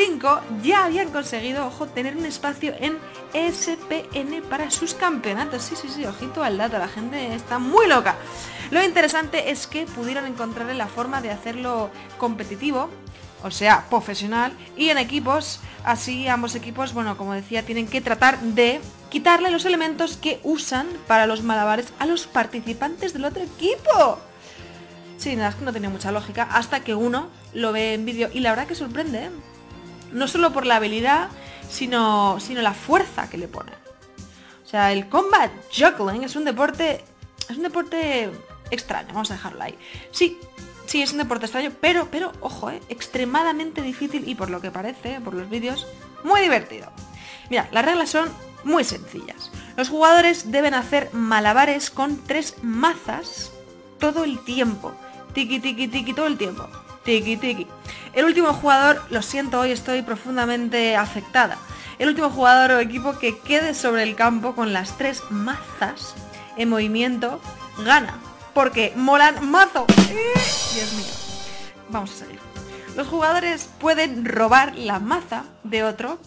[0.00, 2.98] 2005 ya habían conseguido, ojo, tener un espacio en
[3.34, 5.62] SPN para sus campeonatos.
[5.62, 8.16] Sí, sí, sí, ojito al dato, la gente está muy loca.
[8.70, 12.88] Lo interesante es que pudieron encontrarle la forma de hacerlo competitivo,
[13.42, 18.40] o sea, profesional, y en equipos, así ambos equipos, bueno, como decía, tienen que tratar
[18.40, 24.18] de quitarle los elementos que usan para los malabares a los participantes del otro equipo.
[25.18, 28.50] Sí, nada, no tenía mucha lógica, hasta que uno lo ve en vídeo, y la
[28.50, 29.30] verdad que sorprende, ¿eh?
[30.12, 31.28] No solo por la habilidad,
[31.68, 33.72] sino, sino la fuerza que le pone.
[34.64, 37.04] O sea, el combat juggling es un deporte,
[37.48, 38.30] es un deporte
[38.70, 39.76] extraño, vamos a dejarlo ahí.
[40.12, 40.38] Sí,
[40.86, 42.80] sí, es un deporte extraño, pero, pero, ojo, ¿eh?
[42.88, 45.86] extremadamente difícil y por lo que parece, por los vídeos,
[46.22, 46.92] muy divertido.
[47.48, 48.28] Mira, las reglas son
[48.64, 49.50] muy sencillas.
[49.76, 53.52] Los jugadores deben hacer malabares con tres mazas
[53.98, 54.92] todo el tiempo.
[55.32, 56.68] Tiki, tiki, tiki, todo el tiempo.
[57.04, 57.66] Tiki, tiki.
[58.12, 61.56] El último jugador, lo siento, hoy estoy profundamente afectada.
[61.98, 66.14] El último jugador o equipo que quede sobre el campo con las tres mazas
[66.56, 67.40] en movimiento
[67.84, 68.18] gana.
[68.54, 69.86] Porque molan mazo.
[69.88, 70.32] ¡Eh!
[70.74, 71.12] Dios mío.
[71.88, 72.38] Vamos a seguir.
[72.96, 76.18] Los jugadores pueden robar la maza de otro,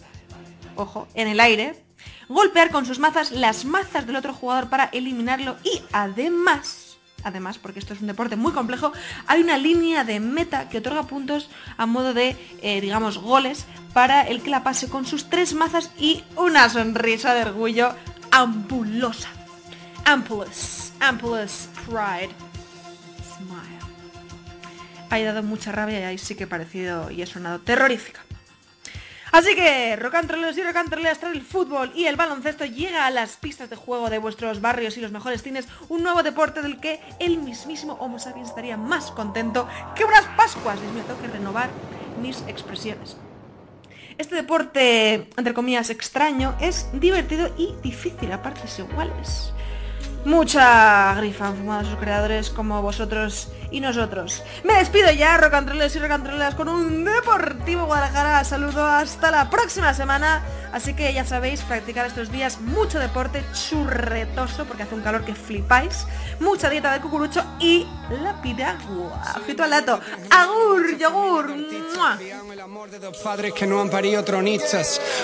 [0.76, 1.84] ojo, en el aire,
[2.28, 6.83] golpear con sus mazas las mazas del otro jugador para eliminarlo y además,
[7.24, 8.92] además, porque esto es un deporte muy complejo,
[9.26, 14.22] hay una línea de meta que otorga puntos a modo de, eh, digamos, goles para
[14.22, 17.94] el que la pase con sus tres mazas y una sonrisa de orgullo
[18.30, 19.28] ampulosa.
[20.04, 22.34] Ampulous, ampulous pride.
[23.36, 23.78] Smile.
[25.10, 28.20] Ha dado mucha rabia y ahí sí que he parecido y he sonado terrorífica.
[29.34, 33.68] Así que, rocantroleros y rocantroleras, tras el fútbol y el baloncesto llega a las pistas
[33.68, 37.38] de juego de vuestros barrios y los mejores cines, un nuevo deporte del que el
[37.38, 39.66] mismísimo Homo sapiens estaría más contento
[39.96, 40.80] que unas Pascuas.
[40.80, 41.68] Dios mío, tengo que renovar
[42.22, 43.16] mis expresiones.
[44.18, 49.52] Este deporte, entre comillas, extraño, es divertido y difícil a partes iguales.
[50.24, 54.42] Mucha grifa han fumado sus creadores como vosotros y nosotros.
[54.62, 58.42] Me despido ya, rocantroles y rocantroleras, con un Deportivo Guadalajara.
[58.44, 60.42] Saludo hasta la próxima semana.
[60.72, 65.34] Así que ya sabéis, practicar estos días mucho deporte churretoso, porque hace un calor que
[65.34, 66.06] flipáis.
[66.40, 67.86] Mucha dieta de cucurucho y
[68.22, 69.22] la piragua.
[69.36, 70.00] Ojito al dato.
[70.30, 71.52] Agur, yogur.
[73.54, 73.82] que no.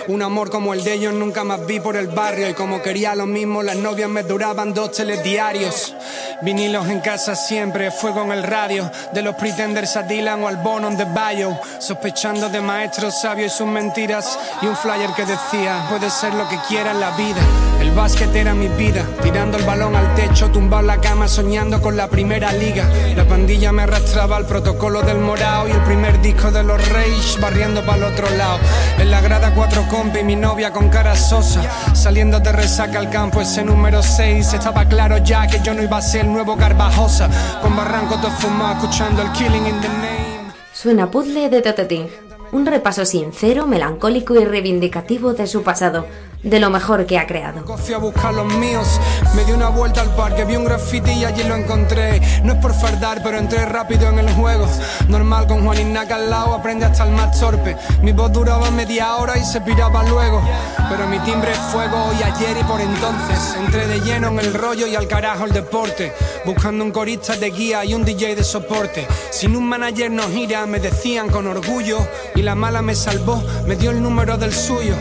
[0.09, 2.49] Un amor como el de nunca vi por el barrio.
[2.51, 5.95] Y como quería lo mismo, me duraban dos telediarios.
[6.43, 8.91] Vinilos en casa siempre, fue con el radio.
[9.13, 11.59] De los pretenders a Dylan o al Bono de Bio.
[11.79, 14.39] Sospechando de maestros sabios y sus mentiras.
[14.63, 17.70] Y un flyer que decía, puede ser lo que quiera en la vida.
[17.81, 21.81] El básquet era mi vida, tirando el balón al techo, tumbado en la cama soñando
[21.81, 22.89] con la primera liga.
[23.17, 27.39] La pandilla me arrastraba al protocolo del morao y el primer disco de los Reyes
[27.41, 28.59] barriendo para el otro lado.
[28.99, 31.63] En la grada cuatro compi, mi novia con cara sosa,
[31.95, 34.53] saliendo de resaca al campo ese número 6.
[34.53, 37.31] Estaba claro ya que yo no iba a ser el nuevo Garbajosa,
[37.63, 40.53] con Barranco todo fumado escuchando el Killing in the Name.
[40.73, 42.09] Suena puzzle de Toteting.
[42.53, 46.07] Un repaso sincero, melancólico y reivindicativo de su pasado,
[46.43, 47.65] de lo mejor que ha creado.
[47.77, 49.01] Fui a buscar los míos,
[49.35, 52.21] me di una vuelta al parque, vi un graffiti y allí lo encontré.
[52.43, 54.67] No es por fardar, pero entré rápido en el juego.
[55.09, 57.77] Normal con Juan Ignaca al lado, aprende hasta el más torpe.
[58.03, 60.43] Mi voz duraba media hora y se piraba luego.
[60.89, 63.57] Pero mi timbre es fuego hoy, ayer y por entonces.
[63.59, 66.13] Entré de lleno en el rollo y al carajo el deporte.
[66.45, 69.07] Buscando un corista de guía y un DJ de soporte.
[69.31, 71.99] Sin un manager no gira, me decían con orgullo.
[72.35, 74.95] Y la mala me salvó, me dio el número del suyo.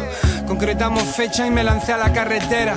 [0.50, 2.74] Concretamos fecha y me lancé a la carretera.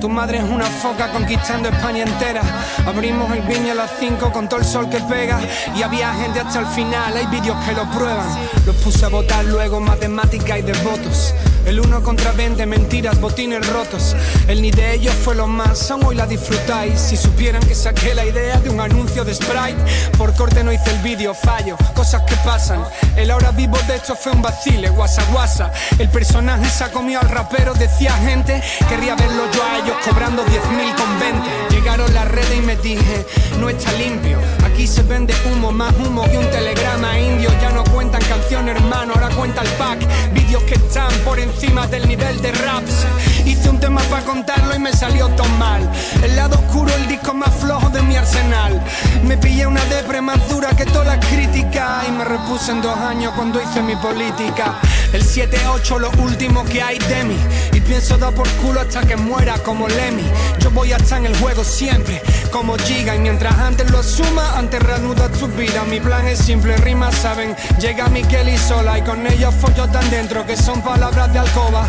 [0.00, 2.40] Tu madre es una foca conquistando España entera.
[2.86, 5.40] Abrimos el viño a las 5 con todo el sol que pega.
[5.76, 8.28] Y había gente hasta el final, hay vídeos que lo prueban.
[8.64, 11.34] Los puse a votar luego matemática y de votos.
[11.66, 14.14] El uno contra 20, mentiras, botines rotos.
[14.46, 16.98] El ni de ellos fue lo más, aún hoy la disfrutáis.
[17.00, 19.76] Si supieran que saqué la idea de un anuncio de Sprite,
[20.16, 22.84] por corte no hice el vídeo, fallo, cosas que pasan.
[23.16, 25.72] El ahora vivo de esto fue un vacile, guasa guasa.
[25.98, 30.44] El personaje se ha comido al rapero, decía gente, querría verlo yo a ellos cobrando
[30.44, 31.50] 10.000 con 20.
[31.70, 33.26] Llegaron las redes y me dije,
[33.58, 34.38] no está limpio.
[34.64, 37.50] Aquí se vende humo, más humo que un telegrama indio.
[37.60, 40.06] Ya no cuentan canciones, hermano, ahora cuenta el pack.
[40.34, 43.06] Vídeos que están por encima del nivel de raps.
[43.46, 45.90] Hice un tema para contarlo y me salió todo mal.
[46.22, 48.82] El lado oscuro, el disco más flojo de mi arsenal.
[49.24, 52.06] Me pillé una depre más dura que todas las críticas.
[52.06, 54.74] Y me repuse en dos años cuando hice mi política.
[55.12, 57.36] El 7-8, lo último que hay de mí.
[57.72, 60.24] Y pienso dar por culo hasta que muera como Lemmy.
[60.60, 63.16] Yo voy a estar en el juego siempre, como Giga.
[63.16, 65.84] Y mientras antes lo asuma, antes reanuda tu vida.
[65.84, 67.54] Mi plan es simple, rimas saben.
[67.80, 71.88] Llega Miquel y sola y con ella follo tan dentro que son palabras de alcoba.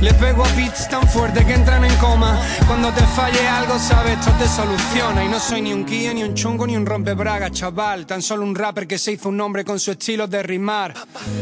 [0.00, 2.40] Le pego a beats tan fuerte que entran en coma.
[2.66, 5.24] Cuando te falle algo, sabes, esto te soluciona.
[5.24, 8.06] Y no soy ni un guía, ni un chungo, ni un rompebraga, chaval.
[8.06, 10.94] Tan solo un rapper que se hizo un nombre con su estilo de rimar.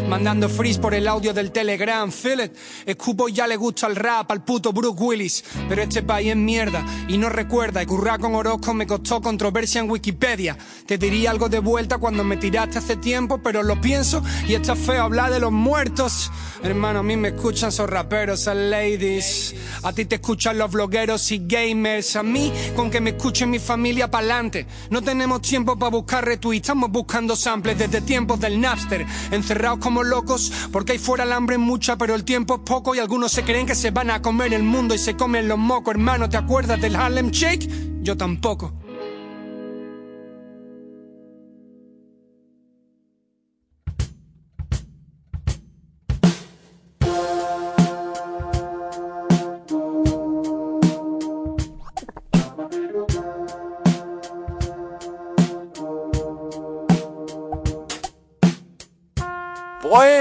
[0.08, 2.52] Mandando freeze por el audio del Telegram, feel it.
[2.86, 5.44] Escupo ya le gusta el rap al puto Brooke Willis.
[5.68, 7.82] Pero este país es mierda y no recuerda.
[7.82, 10.56] Y currar con Orozco me costó controversia en Wikipedia.
[10.86, 14.76] Te diría algo de vuelta cuando me tiraste hace tiempo, pero lo pienso y está
[14.76, 16.30] feo hablar de los muertos.
[16.62, 19.54] Hermano, a mí me escuchan esos raperos, esas ladies.
[19.82, 22.16] A ti te escuchan los blogueros y gamers.
[22.16, 24.66] A mí, con que me escuchen mi familia pa'lante.
[24.90, 29.06] No tenemos tiempo para buscar retweets, estamos buscando samples desde tiempos del Napster.
[29.30, 32.94] Encerrados como locos, porque fuera el hambre mucha, pero el tiempo es poco.
[32.94, 35.59] Y algunos se creen que se van a comer el mundo y se comen los
[35.59, 35.94] mocos.
[35.94, 37.68] Hermano, ¿te acuerdas del Harlem Shake?
[38.03, 38.72] Yo tampoco.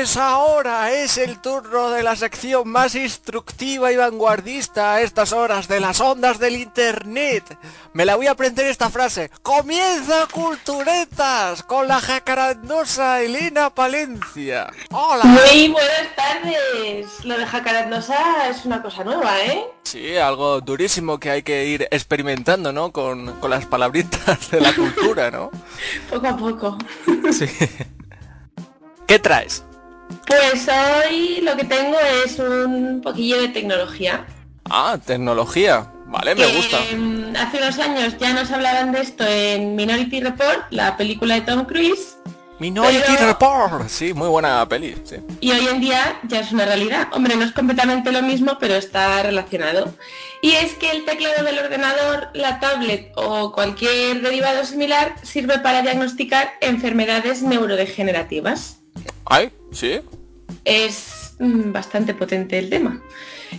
[0.07, 5.67] Pues ahora es el turno de la sección más instructiva y vanguardista a estas horas
[5.67, 7.43] de las ondas del internet.
[7.91, 9.29] Me la voy a aprender esta frase.
[9.43, 14.71] Comienza Culturetas con la jacarandosa Elena Palencia.
[14.91, 15.25] Hola.
[15.25, 17.25] Muy buenas tardes.
[17.25, 19.65] Lo de jacarandosa es una cosa nueva, ¿eh?
[19.83, 22.93] Sí, algo durísimo que hay que ir experimentando, ¿no?
[22.93, 25.51] Con, con las palabritas de la cultura, ¿no?
[26.09, 26.77] Poco a poco.
[27.33, 27.45] Sí.
[29.05, 29.66] ¿Qué traes?
[30.25, 34.25] Pues hoy lo que tengo es un poquillo de tecnología.
[34.69, 35.91] Ah, tecnología.
[36.05, 36.77] Vale, me gusta.
[36.95, 41.41] mm, hace unos años ya nos hablaban de esto en Minority Report, la película de
[41.41, 42.17] Tom Cruise,
[42.59, 43.89] Minority pero- Report.
[43.89, 45.17] Sí, muy buena peli, sí.
[45.41, 47.09] y hoy en día ya es una realidad.
[47.11, 49.93] Hombre, no es completamente lo mismo, pero está relacionado.
[50.41, 55.81] Y es que el teclado del ordenador, la tablet o cualquier derivado similar sirve para
[55.81, 58.79] diagnosticar enfermedades neurodegenerativas.
[59.29, 59.99] Ay, sí.
[60.65, 63.01] es mm, bastante potente el tema.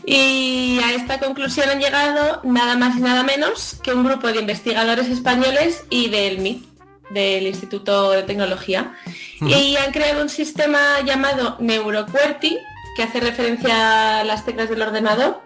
[0.04, 4.40] Y a esta conclusión han llegado nada más y nada menos que un grupo de
[4.40, 6.66] investigadores españoles y del MIT,
[7.10, 8.94] del Instituto de Tecnología.
[9.40, 12.58] Y han creado un sistema llamado NeuroQWERTY,
[12.96, 15.40] que hace referencia a las teclas del ordenador,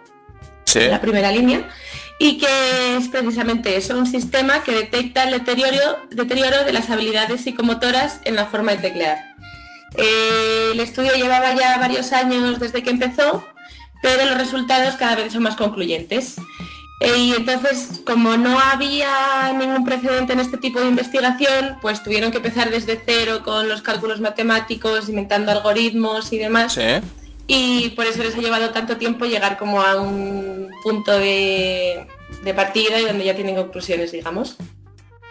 [0.64, 0.80] Sí.
[0.80, 1.68] la primera línea,
[2.18, 7.42] y que es precisamente eso, un sistema que detecta el deterioro, deterioro de las habilidades
[7.42, 9.31] psicomotoras en la forma de teclear.
[9.96, 13.44] Eh, el estudio llevaba ya varios años desde que empezó,
[14.02, 16.36] pero los resultados cada vez son más concluyentes.
[17.00, 22.30] Eh, y entonces, como no había ningún precedente en este tipo de investigación, pues tuvieron
[22.30, 26.74] que empezar desde cero con los cálculos matemáticos, inventando algoritmos y demás.
[26.74, 27.00] Sí.
[27.48, 32.06] Y por eso les ha llevado tanto tiempo llegar como a un punto de,
[32.44, 34.56] de partida y donde ya tienen conclusiones, digamos.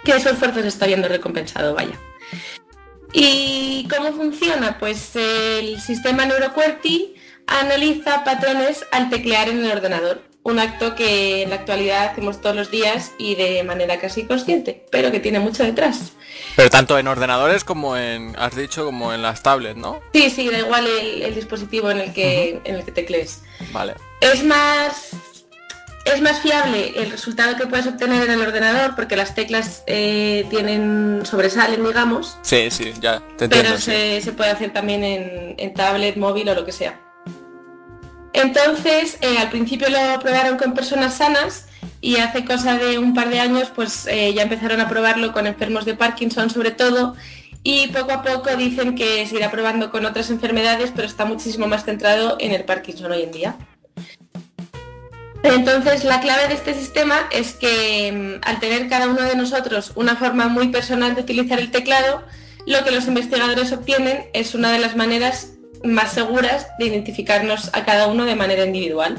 [0.04, 1.98] Que su esfuerzo se está viendo recompensado, vaya.
[3.14, 4.78] ¿Y cómo funciona?
[4.80, 7.16] Pues el sistema NeuroQWERTY
[7.48, 12.56] analiza patrones al teclear en el ordenador un acto que en la actualidad hacemos todos
[12.56, 16.14] los días y de manera casi consciente, pero que tiene mucho detrás.
[16.56, 20.00] Pero tanto en ordenadores como en, has dicho, como en las tablets, ¿no?
[20.14, 23.44] Sí, sí, da igual el, el dispositivo en el que en el que teclees.
[23.72, 23.94] Vale.
[24.22, 25.12] Es más
[26.06, 30.46] es más fiable el resultado que puedes obtener en el ordenador porque las teclas eh,
[30.50, 32.38] tienen sobresalen, digamos.
[32.42, 33.70] Sí, sí, ya, te entiendo.
[33.70, 33.92] pero sí.
[33.92, 37.00] se, se puede hacer también en, en tablet, móvil o lo que sea.
[38.34, 41.66] Entonces, eh, al principio lo probaron con personas sanas
[42.00, 45.48] y hace cosa de un par de años pues eh, ya empezaron a probarlo con
[45.48, 47.16] enfermos de Parkinson sobre todo
[47.64, 51.68] y poco a poco dicen que se irá probando con otras enfermedades pero está muchísimo
[51.68, 53.58] más centrado en el Parkinson hoy en día.
[55.44, 59.92] Entonces la clave de este sistema es que mm, al tener cada uno de nosotros
[59.96, 62.24] una forma muy personal de utilizar el teclado,
[62.68, 67.84] lo que los investigadores obtienen es una de las maneras más seguras de identificarnos a
[67.86, 69.18] cada uno de manera individual.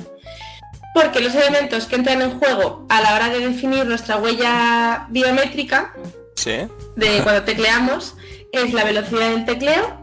[0.95, 5.93] Porque los elementos que entran en juego a la hora de definir nuestra huella biométrica
[6.37, 6.69] Sí.
[6.97, 8.15] de cuando tecleamos
[8.53, 10.02] es la velocidad del tecleo,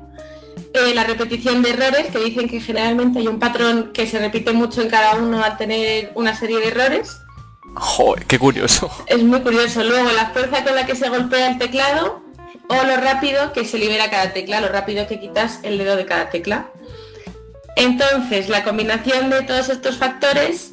[0.74, 4.52] eh, la repetición de errores, que dicen que generalmente hay un patrón que se repite
[4.54, 7.18] mucho en cada uno al tener una serie de errores.
[7.76, 8.92] Joder, qué curioso.
[9.08, 9.84] Es muy curioso.
[9.84, 12.24] Luego la fuerza con la que se golpea el teclado
[12.68, 16.06] o lo rápido que se libera cada tecla, lo rápido que quitas el dedo de
[16.06, 16.70] cada tecla.
[17.76, 20.72] Entonces, la combinación de todos estos factores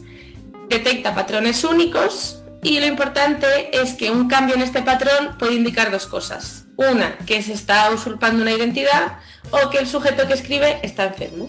[0.68, 3.46] detecta patrones únicos y lo importante
[3.80, 6.64] es que un cambio en este patrón puede indicar dos cosas.
[6.76, 9.18] Una, que se está usurpando una identidad
[9.62, 11.48] o que el sujeto que escribe está enfermo.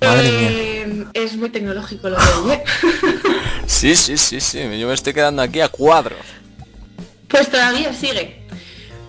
[0.00, 0.50] Madre mía.
[0.50, 2.64] Eh, es muy tecnológico lo de hoy, ¿eh?
[3.66, 4.78] Sí, sí, sí, sí.
[4.78, 6.20] Yo me estoy quedando aquí a cuadros.
[7.28, 8.40] Pues todavía sigue.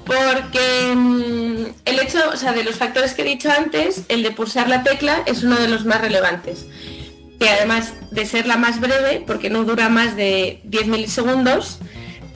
[0.05, 4.31] Porque mm, el hecho, o sea, de los factores que he dicho antes, el de
[4.31, 6.65] pulsar la tecla es uno de los más relevantes.
[7.39, 11.79] Que además de ser la más breve, porque no dura más de 10 milisegundos,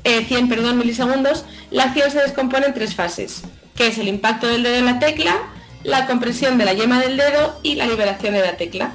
[0.03, 3.41] eh, 100, perdón, milisegundos, la acción se descompone en tres fases,
[3.75, 5.37] que es el impacto del dedo en la tecla,
[5.83, 8.91] la compresión de la yema del dedo y la liberación de la tecla.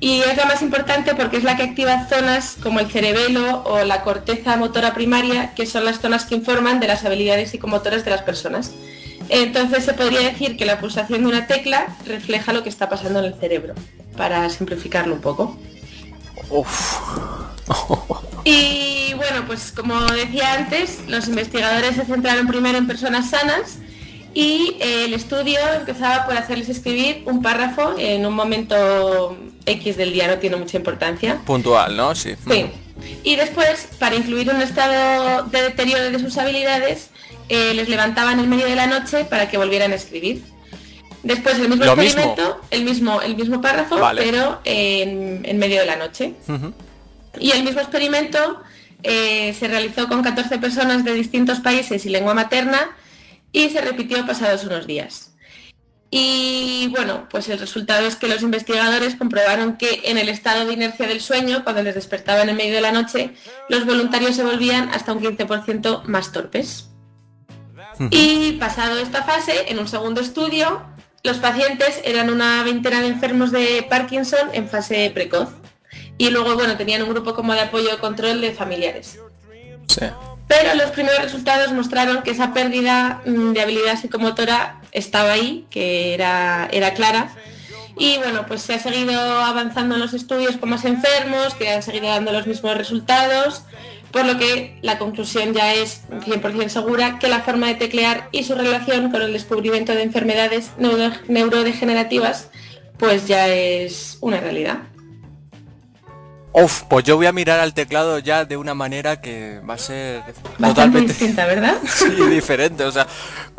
[0.00, 3.84] Y es la más importante porque es la que activa zonas como el cerebelo o
[3.84, 8.10] la corteza motora primaria, que son las zonas que informan de las habilidades psicomotoras de
[8.10, 8.72] las personas.
[9.28, 13.18] Entonces se podría decir que la pulsación de una tecla refleja lo que está pasando
[13.18, 13.74] en el cerebro,
[14.16, 15.58] para simplificarlo un poco.
[18.44, 23.78] Y bueno, pues como decía antes, los investigadores se centraron primero en personas sanas
[24.32, 30.12] y eh, el estudio empezaba por hacerles escribir un párrafo en un momento X del
[30.14, 31.38] día, no tiene mucha importancia.
[31.44, 32.14] Puntual, ¿no?
[32.14, 32.34] Sí.
[32.48, 32.66] Sí.
[33.24, 37.10] Y después, para incluir un estado de deterioro de sus habilidades,
[37.48, 40.42] eh, les levantaban en medio de la noche para que volvieran a escribir.
[41.22, 42.22] Después el mismo Lo mismo.
[42.22, 44.22] experimento, el mismo, el mismo párrafo, Vale.
[44.22, 46.34] pero en, en medio de la noche.
[47.38, 48.62] Y el mismo experimento
[49.02, 52.96] eh, se realizó con 14 personas de distintos países y lengua materna
[53.52, 55.30] y se repitió pasados unos días.
[56.12, 60.72] Y bueno, pues el resultado es que los investigadores comprobaron que en el estado de
[60.72, 63.32] inercia del sueño, cuando les despertaban en medio de la noche,
[63.68, 66.88] los voluntarios se volvían hasta un 15% más torpes.
[68.10, 70.82] Y pasado esta fase, en un segundo estudio,
[71.22, 75.59] los pacientes eran una veintena de enfermos de Parkinson en fase precoz.
[76.20, 79.18] Y luego, bueno, tenían un grupo como de apoyo o control de familiares.
[79.88, 80.04] Sí.
[80.48, 86.12] Pero los primeros resultados mostraron que esa pérdida mm, de habilidad psicomotora estaba ahí, que
[86.12, 87.32] era, era clara.
[87.96, 91.82] Y bueno, pues se ha seguido avanzando en los estudios con más enfermos, que han
[91.82, 93.62] seguido dando los mismos resultados,
[94.10, 98.44] por lo que la conclusión ya es 100% segura que la forma de teclear y
[98.44, 102.50] su relación con el descubrimiento de enfermedades neuro- neurodegenerativas
[102.98, 104.80] pues ya es una realidad.
[106.52, 109.78] Uf, pues yo voy a mirar al teclado ya de una manera que va a
[109.78, 110.20] ser
[110.58, 111.76] Bastante totalmente distinta, ¿verdad?
[111.86, 112.82] sí, diferente.
[112.84, 113.06] O sea,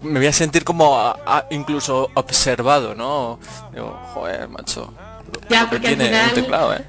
[0.02, 3.40] me voy a sentir como a- a- incluso observado, ¿no?
[3.74, 4.94] Digo, joder, macho.
[5.50, 6.86] Ya, porque al tiene final- el teclado, ¿eh?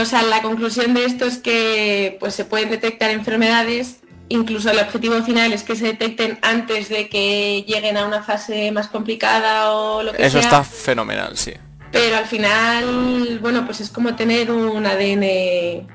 [0.00, 3.96] O sea, la conclusión de esto es que pues se pueden detectar enfermedades,
[4.30, 8.72] incluso el objetivo final es que se detecten antes de que lleguen a una fase
[8.72, 10.48] más complicada o lo que Eso sea.
[10.48, 11.52] está fenomenal, sí.
[11.94, 15.88] Pero al final, bueno, pues es como tener un ADN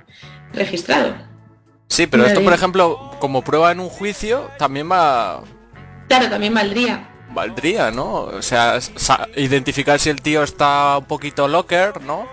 [0.53, 1.15] registrado.
[1.87, 5.43] Sí, pero Un esto, por ejemplo, como prueba en un juicio, también va
[6.07, 7.09] Claro, también valdría.
[7.27, 8.13] valdría, ¿no?
[8.23, 8.79] O sea,
[9.35, 12.27] identificar si el tío está un poquito locker, ¿no?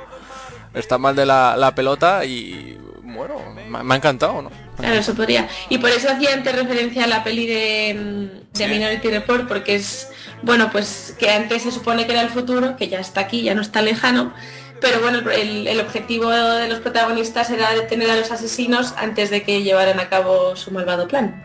[0.74, 4.50] Está mal de la, la pelota y bueno, me, me ha encantado, ¿no?
[4.76, 5.48] Claro, eso podría.
[5.68, 8.68] Y por eso hacía antes referencia a la peli de, mm, de.
[8.68, 10.10] Minority Report, porque es,
[10.42, 13.54] bueno, pues que antes se supone que era el futuro, que ya está aquí, ya
[13.54, 14.34] no está lejano,
[14.80, 19.42] pero bueno, el, el objetivo de los protagonistas era detener a los asesinos antes de
[19.42, 21.42] que llevaran a cabo su malvado plan.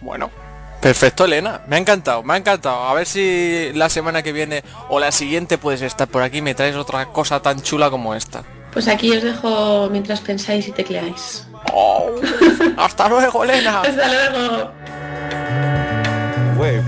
[0.00, 0.30] Bueno,
[0.80, 1.62] perfecto, Elena.
[1.66, 2.84] Me ha encantado, me ha encantado.
[2.84, 6.42] A ver si la semana que viene o la siguiente puedes estar por aquí y
[6.42, 8.44] me traes otra cosa tan chula como esta.
[8.72, 11.46] Pues aquí os dejo mientras pensáis y tecleáis.
[11.72, 12.10] Oh,
[12.76, 13.82] hasta luego, Elena.
[13.82, 14.70] Hasta luego.
[16.56, 16.80] Away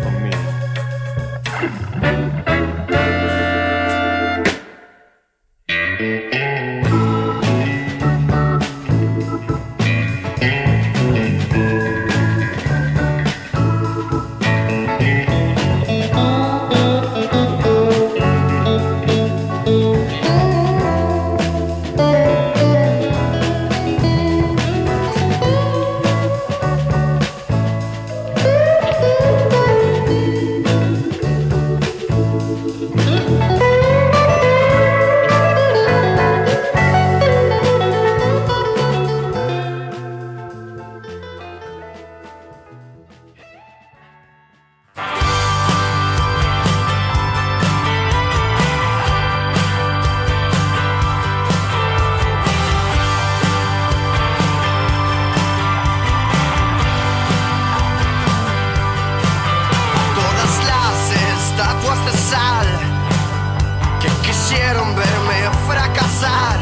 [64.49, 66.61] quisieron verme fracasar.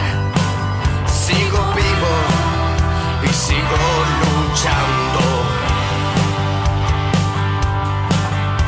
[1.06, 2.14] Sigo vivo
[3.22, 3.78] y sigo
[4.20, 5.20] luchando.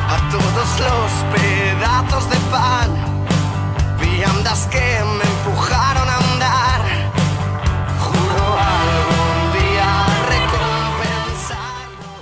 [0.07, 2.91] A todos los pedazos de pan,
[3.99, 6.81] viandas que me empujaron a andar.
[7.99, 11.57] Juro algún día recompensar.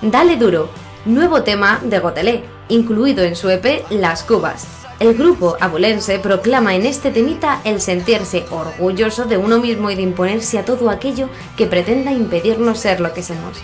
[0.02, 0.70] Dale duro,
[1.04, 4.85] nuevo tema de Gotelé, incluido en su EP Las Cubas.
[5.00, 10.04] El grupo abulense proclama en este temita el sentirse orgulloso de uno mismo y de
[10.04, 13.58] imponerse a todo aquello que pretenda impedirnos ser lo que somos.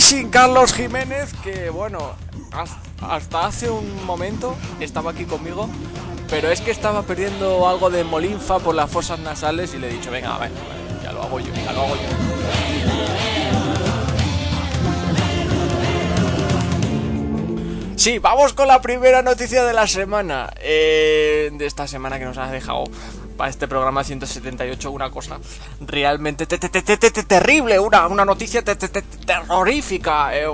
[0.00, 2.12] Sin Carlos Jiménez, que bueno,
[2.52, 5.68] has- hasta hace un momento estaba aquí conmigo,
[6.28, 9.92] pero es que estaba perdiendo algo de molinfa por las fosas nasales y le he
[9.92, 13.14] dicho, venga, venga, venga, ya lo hago yo, ya lo hago yo.
[17.96, 20.50] Sí, vamos con la primera noticia de la semana.
[20.60, 22.84] eh, de esta semana que nos ha dejado
[23.36, 25.38] para este programa 178 una cosa
[25.80, 30.36] realmente te- te- te- te- te- te- terrible, una, una noticia te- te- te- terrorífica,
[30.36, 30.46] eh,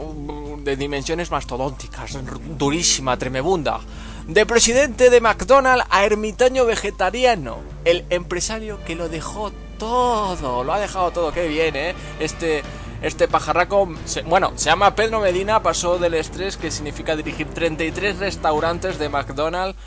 [0.59, 2.19] de dimensiones mastodónticas,
[2.59, 3.81] durísima, tremebunda.
[4.27, 10.79] De presidente de McDonald's a ermitaño vegetariano, el empresario que lo dejó todo, lo ha
[10.79, 11.95] dejado todo, qué bien, ¿eh?
[12.21, 12.63] Este,
[13.03, 13.89] este pajarraco,
[14.27, 19.79] bueno, se llama Pedro Medina, pasó del estrés que significa dirigir 33 restaurantes de McDonald's,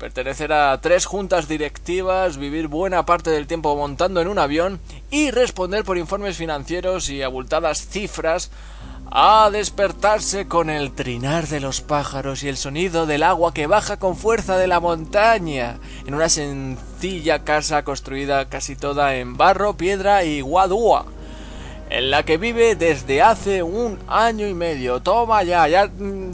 [0.00, 4.80] pertenecer a tres juntas directivas, vivir buena parte del tiempo montando en un avión
[5.10, 8.50] y responder por informes financieros y abultadas cifras
[9.10, 13.98] a despertarse con el trinar de los pájaros y el sonido del agua que baja
[13.98, 20.24] con fuerza de la montaña, en una sencilla casa construida casi toda en barro, piedra
[20.24, 21.04] y guadúa,
[21.90, 25.00] en la que vive desde hace un año y medio.
[25.00, 25.90] Toma ya, ya,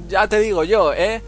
[0.06, 1.20] ya te digo yo, ¿eh?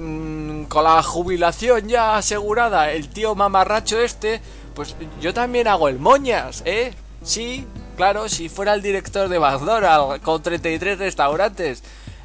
[0.00, 4.40] Mm, Con la jubilación ya asegurada, el tío mamarracho este,
[4.74, 6.94] pues yo también hago el moñas, ¿eh?
[7.22, 11.82] Sí, claro, si fuera el director de McDonald's con 33 restaurantes,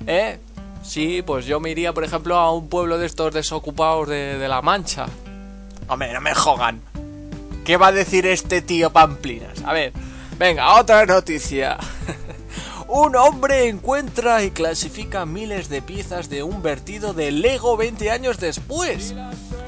[0.07, 0.39] ¿eh?
[0.83, 4.47] Sí, pues yo me iría, por ejemplo, a un pueblo de estos desocupados de, de
[4.47, 5.07] La Mancha.
[5.89, 6.79] Hombre, no me jogan.
[7.65, 9.63] ¿Qué va a decir este tío Pamplinas?
[9.65, 9.91] A ver,
[10.37, 11.77] venga, otra noticia.
[12.87, 18.39] Un hombre encuentra y clasifica miles de piezas de un vertido de Lego 20 años
[18.39, 19.15] después.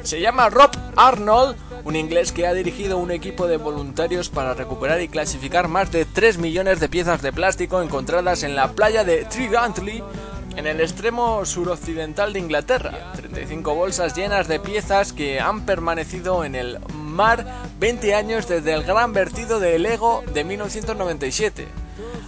[0.04, 5.02] Se llama Rob Arnold, un inglés que ha dirigido un equipo de voluntarios para recuperar
[5.02, 9.26] y clasificar más de 3 millones de piezas de plástico encontradas en la playa de
[9.26, 10.04] Trigantley,
[10.56, 13.14] en el extremo suroccidental de Inglaterra.
[13.16, 17.46] 35 bolsas llenas de piezas que han permanecido en el mar
[17.80, 21.87] 20 años desde el gran vertido de Lego de 1997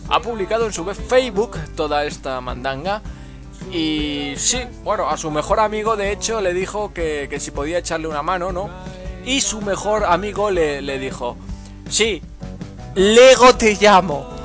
[0.10, 3.01] ha publicado en su web Facebook toda esta mandanga.
[3.72, 7.78] Y sí, bueno, a su mejor amigo de hecho le dijo que, que si podía
[7.78, 8.70] echarle una mano, ¿no?
[9.26, 11.38] Y su mejor amigo le, le dijo,
[11.89, 12.22] sí,
[12.95, 14.39] Lego te llamo.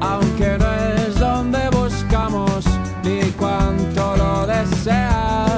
[0.00, 2.64] Aunque no es donde buscamos
[3.04, 5.49] ni cuánto lo deseas.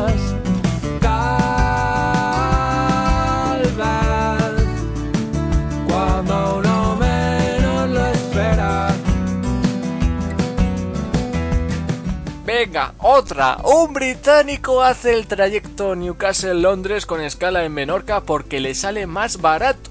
[13.13, 13.59] Otra.
[13.65, 19.91] Un británico hace el trayecto Newcastle-Londres con escala en Menorca porque le sale más barato.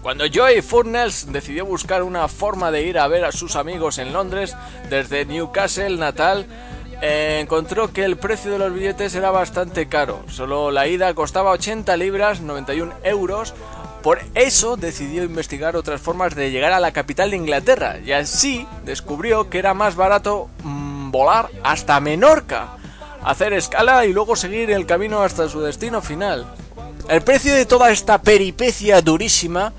[0.00, 4.12] Cuando Joey Furnels decidió buscar una forma de ir a ver a sus amigos en
[4.12, 4.56] Londres
[4.90, 6.46] desde Newcastle natal,
[7.00, 10.22] eh, encontró que el precio de los billetes era bastante caro.
[10.28, 13.54] Solo la ida costaba 80 libras, 91 euros.
[14.02, 18.66] Por eso decidió investigar otras formas de llegar a la capital de Inglaterra y así
[18.84, 22.76] descubrió que era más barato mm, volar hasta Menorca,
[23.22, 26.46] hacer escala y luego seguir el camino hasta su destino final.
[27.08, 29.72] El precio de toda esta peripecia durísima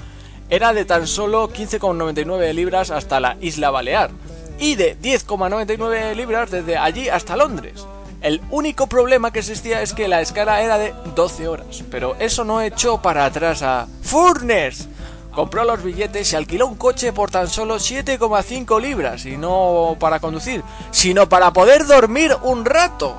[0.49, 4.11] era de tan solo 15,99 libras hasta la isla Balear
[4.59, 7.85] y de 10,99 libras desde allí hasta Londres.
[8.21, 12.45] El único problema que existía es que la escala era de 12 horas, pero eso
[12.45, 14.87] no echó para atrás a Furness.
[15.33, 20.19] Compró los billetes y alquiló un coche por tan solo 7,5 libras, y no para
[20.19, 20.61] conducir,
[20.91, 23.15] sino para poder dormir un rato.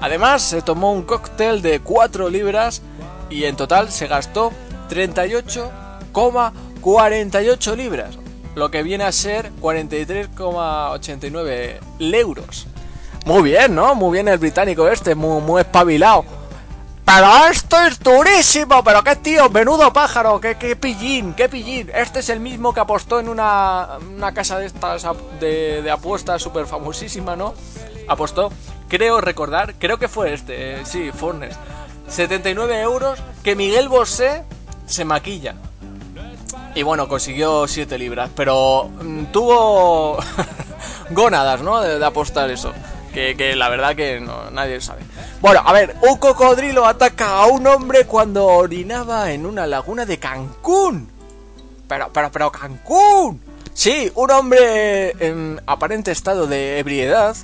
[0.00, 2.82] Además, se tomó un cóctel de 4 libras
[3.30, 4.50] y en total se gastó
[4.90, 8.18] 38,48 libras,
[8.56, 12.66] lo que viene a ser 43,89 euros.
[13.24, 13.94] Muy bien, ¿no?
[13.94, 16.26] Muy bien el británico este, muy, muy espabilado.
[17.04, 21.90] Pero esto es durísimo, pero qué tío, menudo pájaro, qué, qué pillín, qué pillín.
[21.94, 25.06] Este es el mismo que apostó en una, una casa de estas
[25.38, 27.54] de, apuestas súper famosísima, ¿no?
[28.08, 28.50] Apostó,
[28.88, 31.56] creo recordar, creo que fue este, eh, sí, Furnes.
[32.08, 34.44] 79 euros que Miguel Bosé
[34.86, 35.56] se maquilla.
[36.74, 40.16] Y bueno, consiguió 7 libras, pero mm, tuvo
[41.10, 41.82] gónadas, ¿no?
[41.82, 42.72] De, de apostar eso.
[43.12, 45.02] Que, que la verdad que no, nadie sabe.
[45.44, 50.18] Bueno, a ver, un cocodrilo ataca a un hombre cuando orinaba en una laguna de
[50.18, 51.06] Cancún.
[51.86, 53.42] Pero, pero, pero, Cancún.
[53.74, 57.36] Sí, un hombre en aparente estado de ebriedad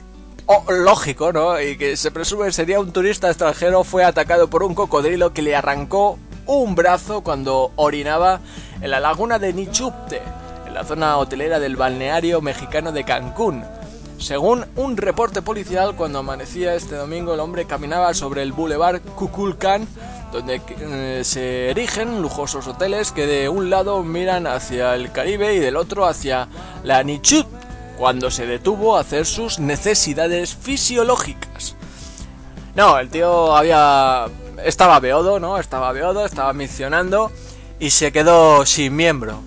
[0.70, 1.60] lógico, ¿no?
[1.60, 5.54] Y que se presume sería un turista extranjero, fue atacado por un cocodrilo que le
[5.54, 8.40] arrancó un brazo cuando orinaba
[8.80, 10.22] en la laguna de Nichupte,
[10.66, 13.62] en la zona hotelera del balneario mexicano de Cancún.
[14.20, 19.88] Según un reporte policial, cuando amanecía este domingo, el hombre caminaba sobre el boulevard Kukulkan,
[20.30, 25.58] donde eh, se erigen lujosos hoteles que de un lado miran hacia el Caribe y
[25.58, 26.48] del otro hacia
[26.84, 27.46] la Nichut,
[27.96, 31.74] cuando se detuvo a hacer sus necesidades fisiológicas.
[32.74, 34.26] No, el tío había...
[34.62, 35.56] estaba beodo, ¿no?
[35.56, 37.32] Estaba beodo, estaba misionando
[37.78, 39.40] y se quedó sin miembro.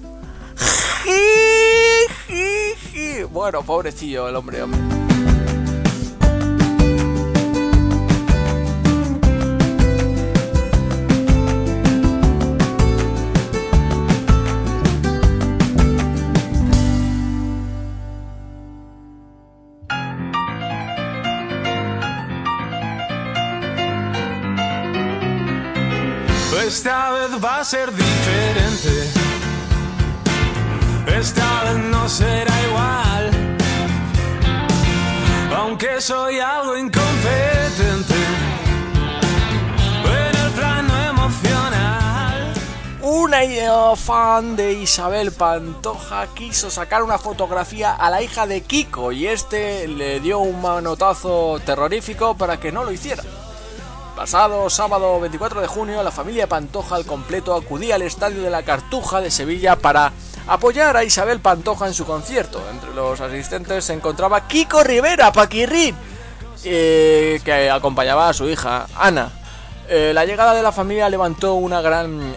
[3.31, 4.79] Bueno, pobrecillo el hombre, hombre.
[26.65, 29.22] Esta vez va a ser diferente.
[31.07, 33.31] Esta vez no será igual.
[35.55, 38.15] Aunque soy algo incompetente.
[40.05, 42.53] En el plano emocional.
[43.01, 49.11] Una eh, fan de Isabel Pantoja quiso sacar una fotografía a la hija de Kiko
[49.11, 53.23] y este le dio un manotazo terrorífico para que no lo hiciera.
[54.15, 58.63] Pasado sábado 24 de junio, la familia Pantoja al completo acudía al estadio de la
[58.63, 60.13] Cartuja de Sevilla para
[60.47, 62.61] apoyar a Isabel Pantoja en su concierto.
[62.71, 65.95] Entre los asistentes se encontraba Kiko Rivera, Paquirrín,
[66.63, 69.31] eh, que acompañaba a su hija, Ana.
[69.89, 72.35] Eh, la llegada de la familia levantó una gran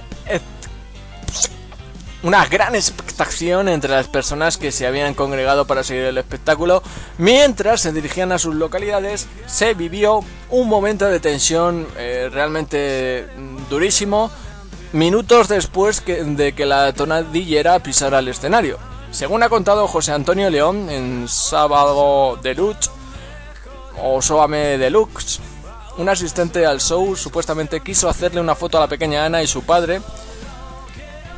[2.27, 6.83] una gran expectación entre las personas que se habían congregado para seguir el espectáculo.
[7.19, 13.69] Mientras se dirigían a sus localidades, se vivió un momento de tensión eh, realmente mm,
[13.71, 14.33] durísimo,
[14.93, 18.78] minutos después de que la tonadillera pisara el escenario.
[19.11, 22.76] Según ha contado José Antonio León en Sábado de Luz
[24.03, 25.41] o Sóame Deluxe,
[25.97, 29.62] un asistente al show supuestamente quiso hacerle una foto a la pequeña Ana y su
[29.62, 30.03] padre,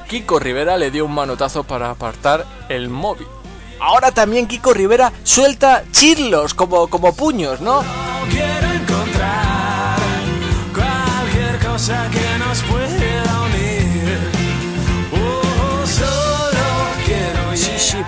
[0.09, 3.29] Kiko Rivera le dio un manotazo para apartar el móvil.
[3.81, 7.83] Ahora también Kiko Rivera suelta chirlos como, como puños, ¿no?
[8.31, 9.99] Quiero encontrar
[10.75, 12.88] cualquier cosa que nos pueda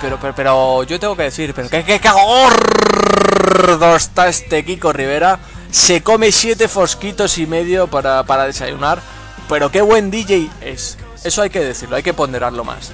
[0.00, 4.92] pero, pero, pero yo tengo que decir, pero qué, qué, qué gordo está este Kiko
[4.92, 5.38] Rivera.
[5.70, 9.00] Se come siete fosquitos y medio para, para desayunar,
[9.48, 10.98] pero qué buen DJ es.
[11.22, 12.92] Eso hay que decirlo, hay que ponderarlo más.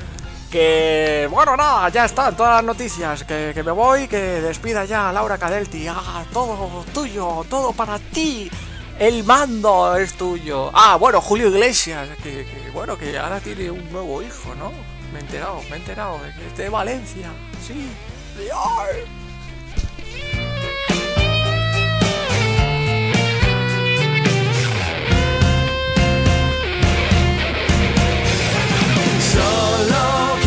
[0.51, 3.25] Que, bueno, nada, ya están todas las noticias.
[3.25, 5.87] Que, que me voy, que despida ya a Laura Cadelti.
[5.89, 8.51] Ah, todo tuyo, todo para ti.
[8.99, 10.71] El mando es tuyo.
[10.73, 14.96] Ah, bueno, Julio Iglesias, que, que, bueno, que ahora tiene un nuevo hijo, ¿no?
[15.17, 17.31] Me he enterado, me he enterado de que es de Valencia.
[17.67, 17.89] Sí.
[18.53, 19.05] Ay.
[29.33, 30.46] Solo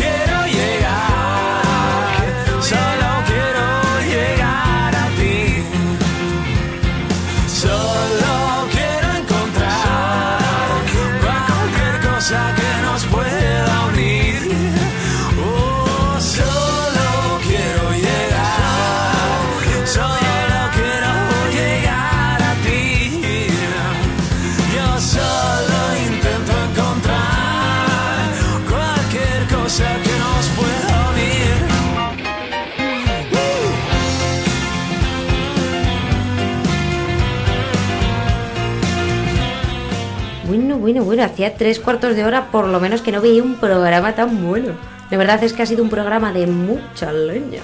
[41.10, 44.46] Bueno, hacía tres cuartos de hora por lo menos que no veía un programa tan
[44.46, 44.74] bueno.
[45.10, 47.62] La verdad es que ha sido un programa de mucha leña.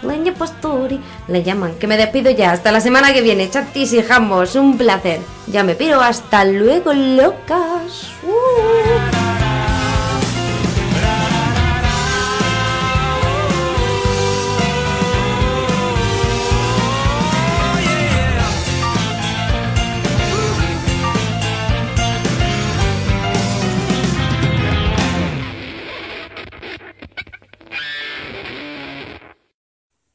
[0.00, 1.74] Leña Pastori, le llaman.
[1.74, 2.52] Que me despido ya.
[2.52, 3.50] Hasta la semana que viene.
[3.50, 5.20] Chatis y jambos, un placer.
[5.46, 6.00] Ya me piro.
[6.00, 8.12] Hasta luego, locas.
[8.26, 9.19] Uh.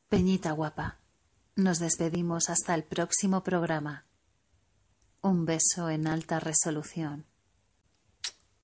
[0.08, 1.00] Peñita guapa,
[1.56, 4.06] nos despedimos hasta el próximo programa.
[5.24, 7.26] Un beso en alta resolución.